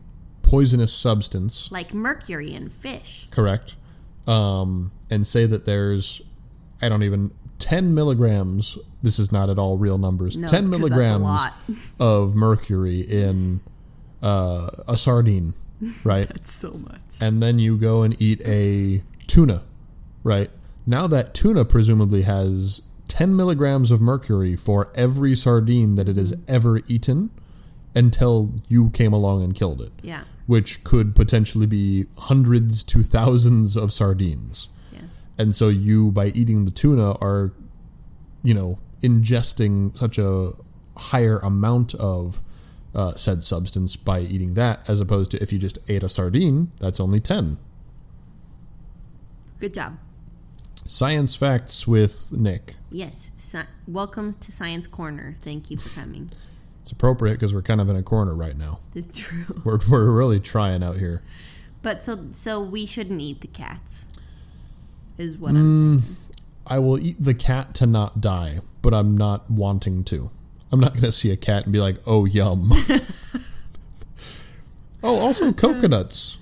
[0.43, 3.27] poisonous substance, Like mercury in fish.
[3.31, 3.77] correct,
[4.27, 6.23] um, and say that there's,
[6.81, 10.71] I don't even, 10 milligrams, this is not at all real numbers, No, 10 'cause
[10.71, 11.43] that's a milligrams
[11.99, 13.61] of mercury in
[14.23, 15.55] uh, a sardine,
[16.05, 16.29] right?
[16.35, 17.01] That's so much.
[17.21, 19.63] and then you go and eat a tuna,
[20.25, 20.51] right?
[20.87, 26.35] Now that tuna presumably has 10 milligrams of mercury for every sardine that it has
[26.49, 27.31] ever eaten
[27.95, 33.77] until you came along and killed it, Yeah, which could potentially be hundreds to thousands
[33.77, 34.69] of sardines.
[35.39, 37.53] And so you, by eating the tuna, are,
[38.43, 40.53] you know, ingesting such a
[40.97, 42.41] higher amount of
[42.95, 46.73] uh, said substance by eating that, as opposed to if you just ate a sardine,
[46.81, 47.59] that's only 10.
[49.61, 49.97] Good job.
[50.87, 52.77] Science facts with Nick.
[52.91, 53.31] Yes.
[53.37, 55.35] Sci- welcome to Science Corner.
[55.39, 56.31] Thank you for coming.
[56.81, 58.81] It's appropriate because we're kind of in a corner right now.
[58.95, 59.45] It's true.
[59.65, 61.23] We're, we're really trying out here.
[61.83, 64.07] But so so we shouldn't eat the cats.
[65.19, 66.17] Is what I'm saying.
[66.67, 70.31] I will eat the cat to not die, but I'm not wanting to.
[70.71, 72.71] I'm not going to see a cat and be like, oh, yum.
[75.03, 76.37] oh, also coconuts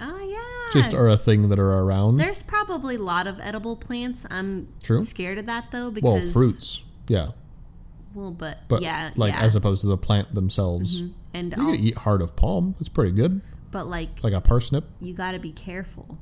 [0.00, 0.72] Oh yeah.
[0.72, 2.16] just are a thing that are around.
[2.16, 4.24] There's probably a lot of edible plants.
[4.30, 5.04] I'm True.
[5.04, 6.24] scared of that though because.
[6.24, 6.82] Well, fruits.
[7.08, 7.28] Yeah.
[8.14, 9.36] Well, but, But yeah, like yeah.
[9.36, 9.44] Mm-hmm.
[9.44, 11.02] as opposed to the plant themselves.
[11.34, 12.74] and You can eat heart of palm.
[12.80, 13.42] It's pretty good.
[13.70, 14.84] but like It's like a parsnip.
[15.02, 16.16] you got to be careful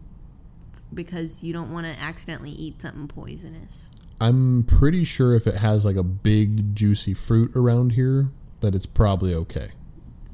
[0.92, 3.88] because you don't want to accidentally eat something poisonous.
[4.20, 8.28] I'm pretty sure if it has like a big juicy fruit around here,
[8.60, 9.68] that it's probably okay.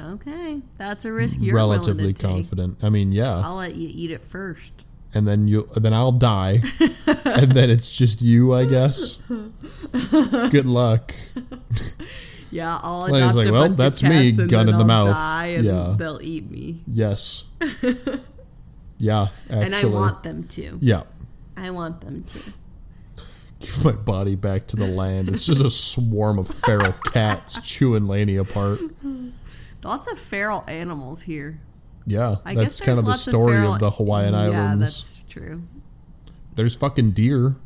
[0.01, 2.30] Okay, that's a risk you're Relatively willing to take.
[2.30, 2.84] confident.
[2.84, 3.40] I mean, yeah.
[3.44, 4.84] I'll let you eat it first.
[5.12, 6.62] and then you then I'll die,
[7.07, 9.18] and then it's just you, I guess.
[10.01, 11.14] Good luck.
[12.53, 14.80] Yeah, I'll adopt like, a "Well, bunch of that's me, cats and gun in the
[14.80, 15.94] I'll mouth." Die and Yeah.
[15.98, 17.44] they'll eat me, Yes.
[19.01, 19.64] Yeah, actually.
[19.64, 20.78] and I want them to.
[20.80, 21.03] Yeah.
[21.57, 22.53] I want them to.
[23.61, 25.28] Give my body back to the land.
[25.28, 28.80] It's just a swarm of feral cats chewing Laney apart.
[29.82, 31.61] Lots of feral animals here.
[32.07, 35.03] Yeah, I that's kind of the story feral- of the Hawaiian Yeah, Islands.
[35.03, 35.62] that's true.
[36.55, 37.57] There's fucking deer.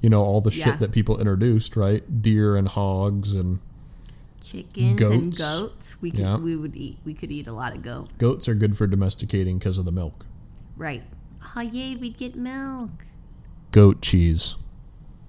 [0.00, 2.22] You know, all the shit that people introduced, right?
[2.22, 3.58] Deer and hogs and
[4.44, 5.38] Chickens and Goats.
[5.40, 6.02] goats.
[6.02, 6.36] We could Yeah.
[6.36, 6.98] we would eat.
[7.04, 8.08] We could eat a lot of goat.
[8.18, 10.24] goats are good for domesticating because of the milk.
[10.78, 11.02] Right.
[11.54, 12.90] Oh yay, we'd get milk.
[13.72, 14.56] Goat cheese.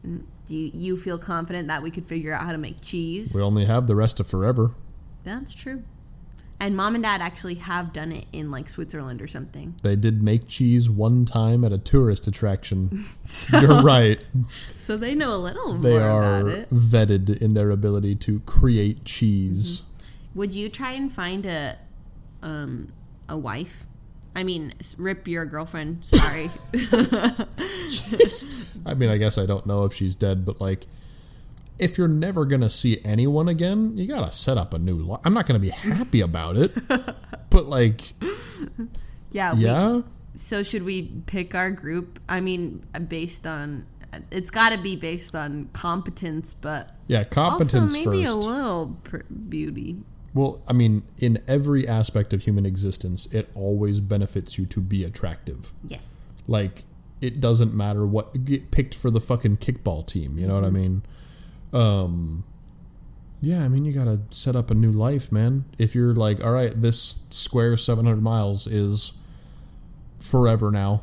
[0.03, 3.33] Do you, you feel confident that we could figure out how to make cheese?
[3.33, 4.71] We only have the rest of forever.
[5.23, 5.83] That's true.
[6.61, 9.75] And mom and dad actually have done it in like Switzerland or something.
[9.81, 13.05] They did make cheese one time at a tourist attraction.
[13.51, 14.21] You're right.
[14.77, 16.69] So they know a little They more are about it.
[16.69, 19.83] vetted in their ability to create cheese.
[20.35, 21.77] Would you try and find a
[22.43, 22.91] um
[23.29, 23.85] a wife?
[24.39, 26.05] I mean, rip your girlfriend.
[26.05, 26.47] Sorry.
[28.85, 30.87] I mean, I guess I don't know if she's dead, but like,
[31.77, 35.19] if you're never gonna see anyone again, you gotta set up a new.
[35.25, 36.73] I'm not gonna be happy about it,
[37.49, 38.13] but like,
[39.33, 39.53] yeah.
[39.53, 40.03] we- yeah,
[40.37, 42.17] so should we pick our group?
[42.29, 47.25] I mean, uh, based on uh, it's got to be based on competence, but yeah,
[47.25, 48.37] competence also maybe first.
[48.37, 49.17] a little pr-
[49.49, 49.97] beauty.
[50.33, 55.03] Well, I mean, in every aspect of human existence, it always benefits you to be
[55.03, 55.73] attractive.
[55.87, 56.07] Yes.
[56.47, 56.83] Like,
[57.21, 60.37] it doesn't matter what get picked for the fucking kickball team.
[60.37, 61.01] You know what I mean?
[61.73, 62.43] Um,
[63.41, 65.65] yeah, I mean, you got to set up a new life, man.
[65.77, 69.13] If you're like, all right, this square 700 miles is
[70.17, 71.01] forever now.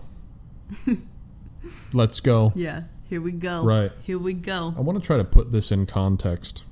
[1.93, 2.53] Let's go.
[2.55, 2.85] Yeah.
[3.09, 3.62] Here we go.
[3.62, 3.93] Right.
[4.03, 4.74] Here we go.
[4.77, 6.64] I want to try to put this in context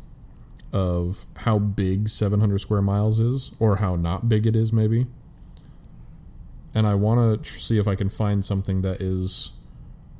[0.74, 5.06] of how big 700 square miles is, or how not big it is, maybe.
[6.74, 9.52] And I want to tr- see if I can find something that is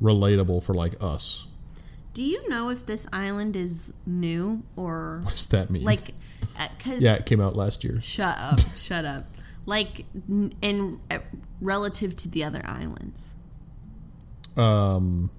[0.01, 1.47] relatable for like us.
[2.13, 5.83] Do you know if this island is new or What does that mean?
[5.83, 6.13] like?
[6.77, 7.99] Because yeah, it came out last year.
[7.99, 8.59] Shut up!
[8.77, 9.25] shut up!
[9.65, 10.05] Like,
[10.61, 11.19] in uh,
[11.59, 13.19] relative to the other islands.
[14.55, 15.31] Um,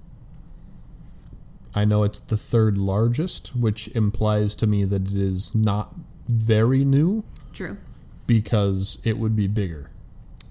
[1.77, 5.93] I know it's the third largest, which implies to me that it is not
[6.27, 7.23] very new
[7.53, 7.77] True.
[8.25, 9.91] because it would be bigger.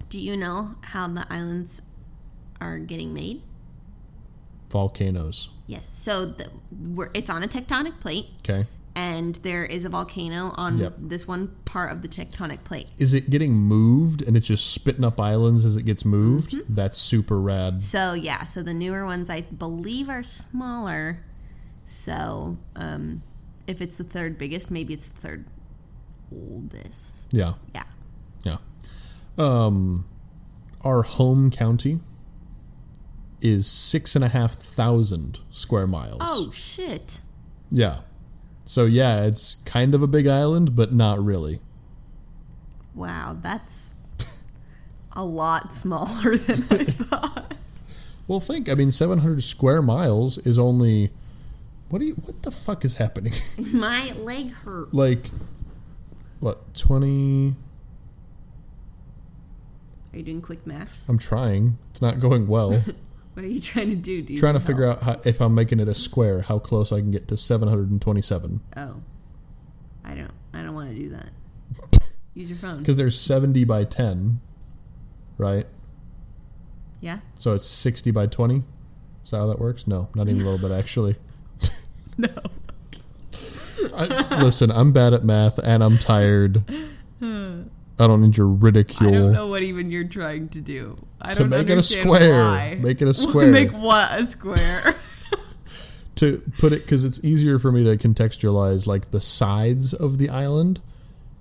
[0.09, 1.83] Do you know how the islands
[2.61, 3.43] are getting made?
[4.71, 5.51] Volcanoes.
[5.67, 5.89] Yes.
[5.89, 8.69] So the, we're, it's on a tectonic plate, Okay.
[8.97, 10.95] And there is a volcano on Yep.
[10.99, 12.89] this one part of the tectonic plate.
[12.99, 16.57] Is it getting moved and it's just spitting up islands as it gets moved?
[16.75, 17.83] That's super rad.
[17.83, 21.19] So yeah, so the newer ones I believe are smaller.
[21.87, 23.23] So um,
[23.67, 25.45] if it's the third biggest, maybe it's the third
[26.33, 27.13] oldest.
[27.31, 27.53] Yeah.
[27.75, 27.85] Yeah.
[28.45, 28.57] Yeah.
[29.37, 30.07] Um,
[30.83, 32.01] our home county
[33.43, 36.19] is six and a half thousand square miles.
[36.21, 37.21] Oh shit!
[37.71, 38.01] Yeah.
[38.67, 41.61] So yeah, it's kind of a big island, but not really.
[42.95, 43.95] Wow, that's
[45.13, 47.55] a lot smaller than I thought.
[48.27, 48.69] Well, think.
[48.69, 51.11] I mean, seven hundred square miles is only.
[51.91, 52.15] What do you?
[52.15, 53.33] What the fuck is happening?
[53.59, 54.93] My leg hurt.
[54.93, 55.27] like,
[56.41, 57.55] what twenty?
[60.13, 61.09] Are you doing quick maths?
[61.09, 61.79] I'm trying.
[61.91, 62.83] It's not going well.
[63.37, 64.23] What are you trying to do?
[64.23, 66.91] Do trying to need figure out how, if I'm making it a square, how close
[66.91, 68.61] I can get to 727.
[68.79, 68.95] Oh,
[70.03, 70.31] I don't.
[70.55, 71.29] I don't want to do that.
[72.33, 72.79] Use your phone.
[72.79, 74.41] Because there's 70 by 10,
[75.37, 75.67] right?
[77.03, 77.19] Yeah.
[77.35, 78.63] So it's 60 by 20.
[79.23, 79.87] Is that how that works?
[79.87, 81.17] No, not even a little bit, actually.
[82.19, 82.29] No.
[83.95, 86.65] I, listen, I'm bad at math and I'm tired.
[87.99, 89.09] I don't need your ridicule.
[89.09, 90.97] I don't know what even you're trying to do.
[91.21, 91.51] I To don't.
[91.51, 92.45] To make it a square.
[92.45, 92.79] why.
[92.81, 93.51] Make it a square.
[93.51, 94.95] Make what a square?
[96.17, 100.31] To put it, because it's easier for me to contextualize like the sides of the
[100.31, 100.81] island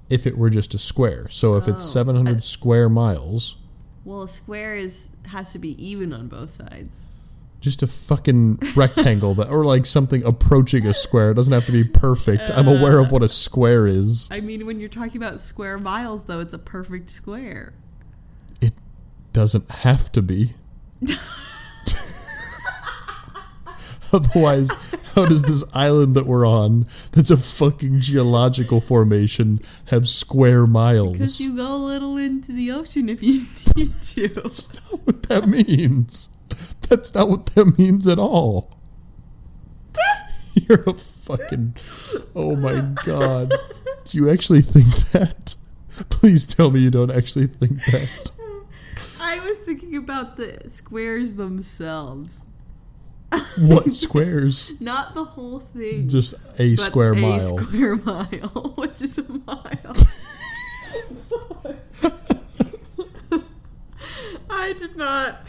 [0.09, 1.29] if it were just a square.
[1.29, 3.55] So if it's Oh, 700 I- square miles,
[4.03, 7.07] well, a square is has to be even on both sides.
[7.65, 11.71] Just a fucking rectangle that or like something approaching a square it doesn't have to
[11.73, 15.41] be perfect i'm aware of what a square is I mean, when you're talking about
[15.41, 17.73] square miles, though, it's a perfect square.
[18.61, 18.73] it
[19.33, 20.51] doesn't have to be
[24.13, 24.69] otherwise
[25.15, 31.13] how does this island that we're on that's a fucking geological formation have square miles?
[31.13, 33.45] Because you go a little into the ocean if you
[33.75, 34.27] need to.
[34.27, 36.34] that's not what that means
[36.89, 38.77] that's not what that means at all
[40.53, 41.75] you're a fucking
[42.35, 43.51] oh my god
[44.05, 45.55] do you actually think that
[46.09, 48.31] please tell me you don't actually think that
[49.19, 52.45] I was thinking about the squares themselves,
[53.57, 56.07] what squares not the whole thing.
[56.07, 59.95] just a square a mile square mile, which is a mile.
[64.49, 65.39] I did not.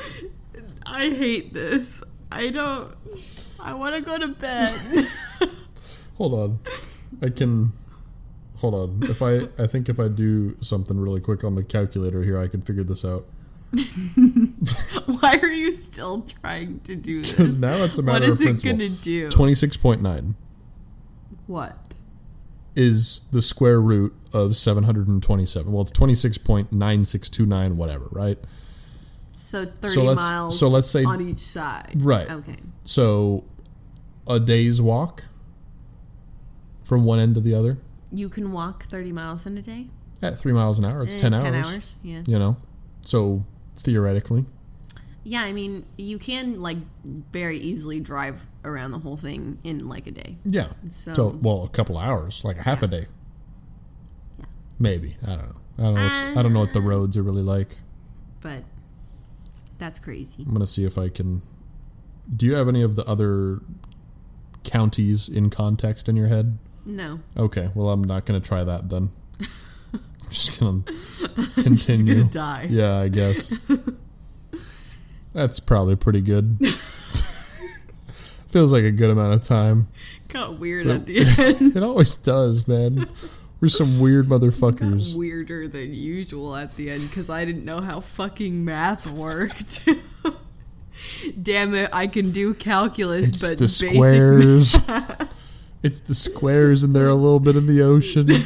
[0.88, 2.02] I hate this.
[2.30, 2.92] I don't.
[3.62, 4.68] I want to go to bed.
[6.16, 6.58] hold on
[7.20, 7.70] i can
[8.56, 12.22] hold on if i i think if i do something really quick on the calculator
[12.22, 13.26] here i can figure this out
[15.06, 17.32] Why are you still trying to do this?
[17.32, 19.28] because now it's a What matter is of it principle gonna do?
[19.28, 20.34] 26.9
[21.46, 21.76] What?
[22.74, 28.38] is the square root of 727 well it's 26.9629 whatever right
[29.46, 30.58] So thirty So miles.
[30.58, 31.92] so let's say- on each side.
[31.96, 32.28] Right.
[32.28, 32.56] Okay.
[32.82, 33.44] So,
[34.28, 35.24] a day's walk
[36.82, 37.78] from one end to the other
[38.12, 39.86] You can walk thirty miles in a day.
[40.20, 41.04] at three miles an hour.
[41.04, 41.94] It's Eh, ten, hours, Ten hours.
[42.02, 42.22] Yeah.
[42.26, 42.56] You know,
[43.02, 43.44] so
[43.76, 44.46] theoretically,
[45.22, 46.78] Yeah, I mean, you can like
[47.32, 50.38] very easily drive around the whole thing in like a day.
[50.44, 50.68] yeah.
[50.90, 53.06] So, So, well, a couple hours, like a half a day,
[54.38, 54.44] Yeah.
[54.78, 55.16] maybe.
[55.24, 55.60] I don't know.
[55.78, 56.02] I don't know.
[56.02, 57.78] What, I don't know what the Uh, roads are really like.
[58.40, 58.62] but
[59.78, 60.44] that's crazy.
[60.46, 61.42] I'm gonna see if I can.
[62.34, 63.60] Do you have any of the other
[64.64, 66.58] counties in context in your head?
[66.84, 69.10] No, Okay, well, I'm not gonna try that then.
[69.92, 70.00] I'm
[70.30, 72.14] just gonna Just continue.
[72.22, 72.66] gonna die.
[72.70, 73.52] Yeah, I guess.
[75.32, 76.58] That's probably pretty good.
[78.48, 79.88] Feels like a good amount of time.
[80.28, 81.76] Got weird at the end.
[81.76, 83.08] It always does, man.
[83.66, 85.12] We're some weird motherfuckers.
[85.16, 89.88] weirder than usual at the end because I didn't know how fucking math worked.
[91.42, 94.78] Damn it, I can do calculus, It's but the basic squares.
[95.82, 98.28] it's the squares, and they're a little bit in the ocean.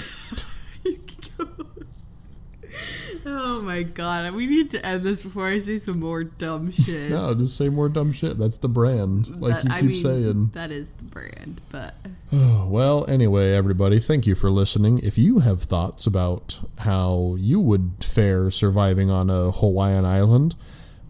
[3.60, 7.10] Oh my god, we need to end this before I say some more dumb shit.
[7.10, 8.38] No, just say more dumb shit.
[8.38, 10.50] That's the brand, like That- you I keep mean, saying.
[10.54, 11.94] That is the brand, but
[12.32, 14.98] Oh, well, anyway, everybody, thank you for listening.
[15.02, 20.54] If you have thoughts about how you would fare surviving on a Hawaiian island,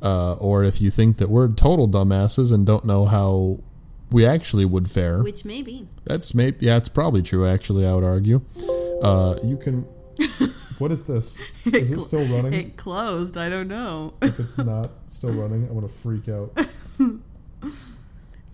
[0.03, 3.61] uh, or if you think that we're total dumbasses and don't know how
[4.11, 5.87] we actually would fare, which maybe.
[6.03, 7.47] that's maybe yeah, it's probably true.
[7.47, 8.41] Actually, I would argue.
[9.01, 9.87] Uh, you can.
[10.81, 11.41] What is this?
[11.67, 12.53] Is it still running?
[12.55, 13.37] It closed.
[13.37, 14.15] I don't know.
[14.23, 16.59] If it's not still running, I'm gonna freak out.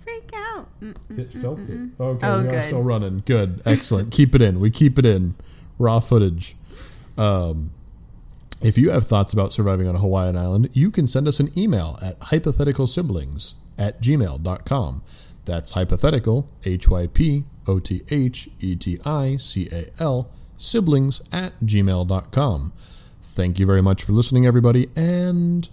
[0.05, 0.69] Freak out.
[0.81, 1.19] Mm.
[1.19, 1.89] It felt it.
[1.99, 3.23] Okay, Oh, we are still running.
[3.27, 4.13] Good, excellent.
[4.13, 4.61] keep it in.
[4.61, 5.35] We keep it in.
[5.79, 6.57] Raw footage.
[7.19, 7.71] Um,
[8.63, 11.57] if you have thoughts about surviving on a Hawaiian island, you can send us an
[11.59, 15.03] email at hypotheticalsiblings at gmail.com.
[15.45, 21.21] That's hypothetical, H Y P O T H E T I C A L, siblings
[21.33, 22.73] at gmail.com.
[23.23, 25.69] Thank you very much for listening, everybody, and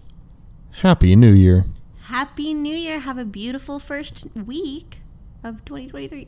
[0.81, 1.65] Happy New Year.
[2.03, 2.99] Happy New Year.
[2.99, 4.97] Have a beautiful first week
[5.43, 6.27] of 2023.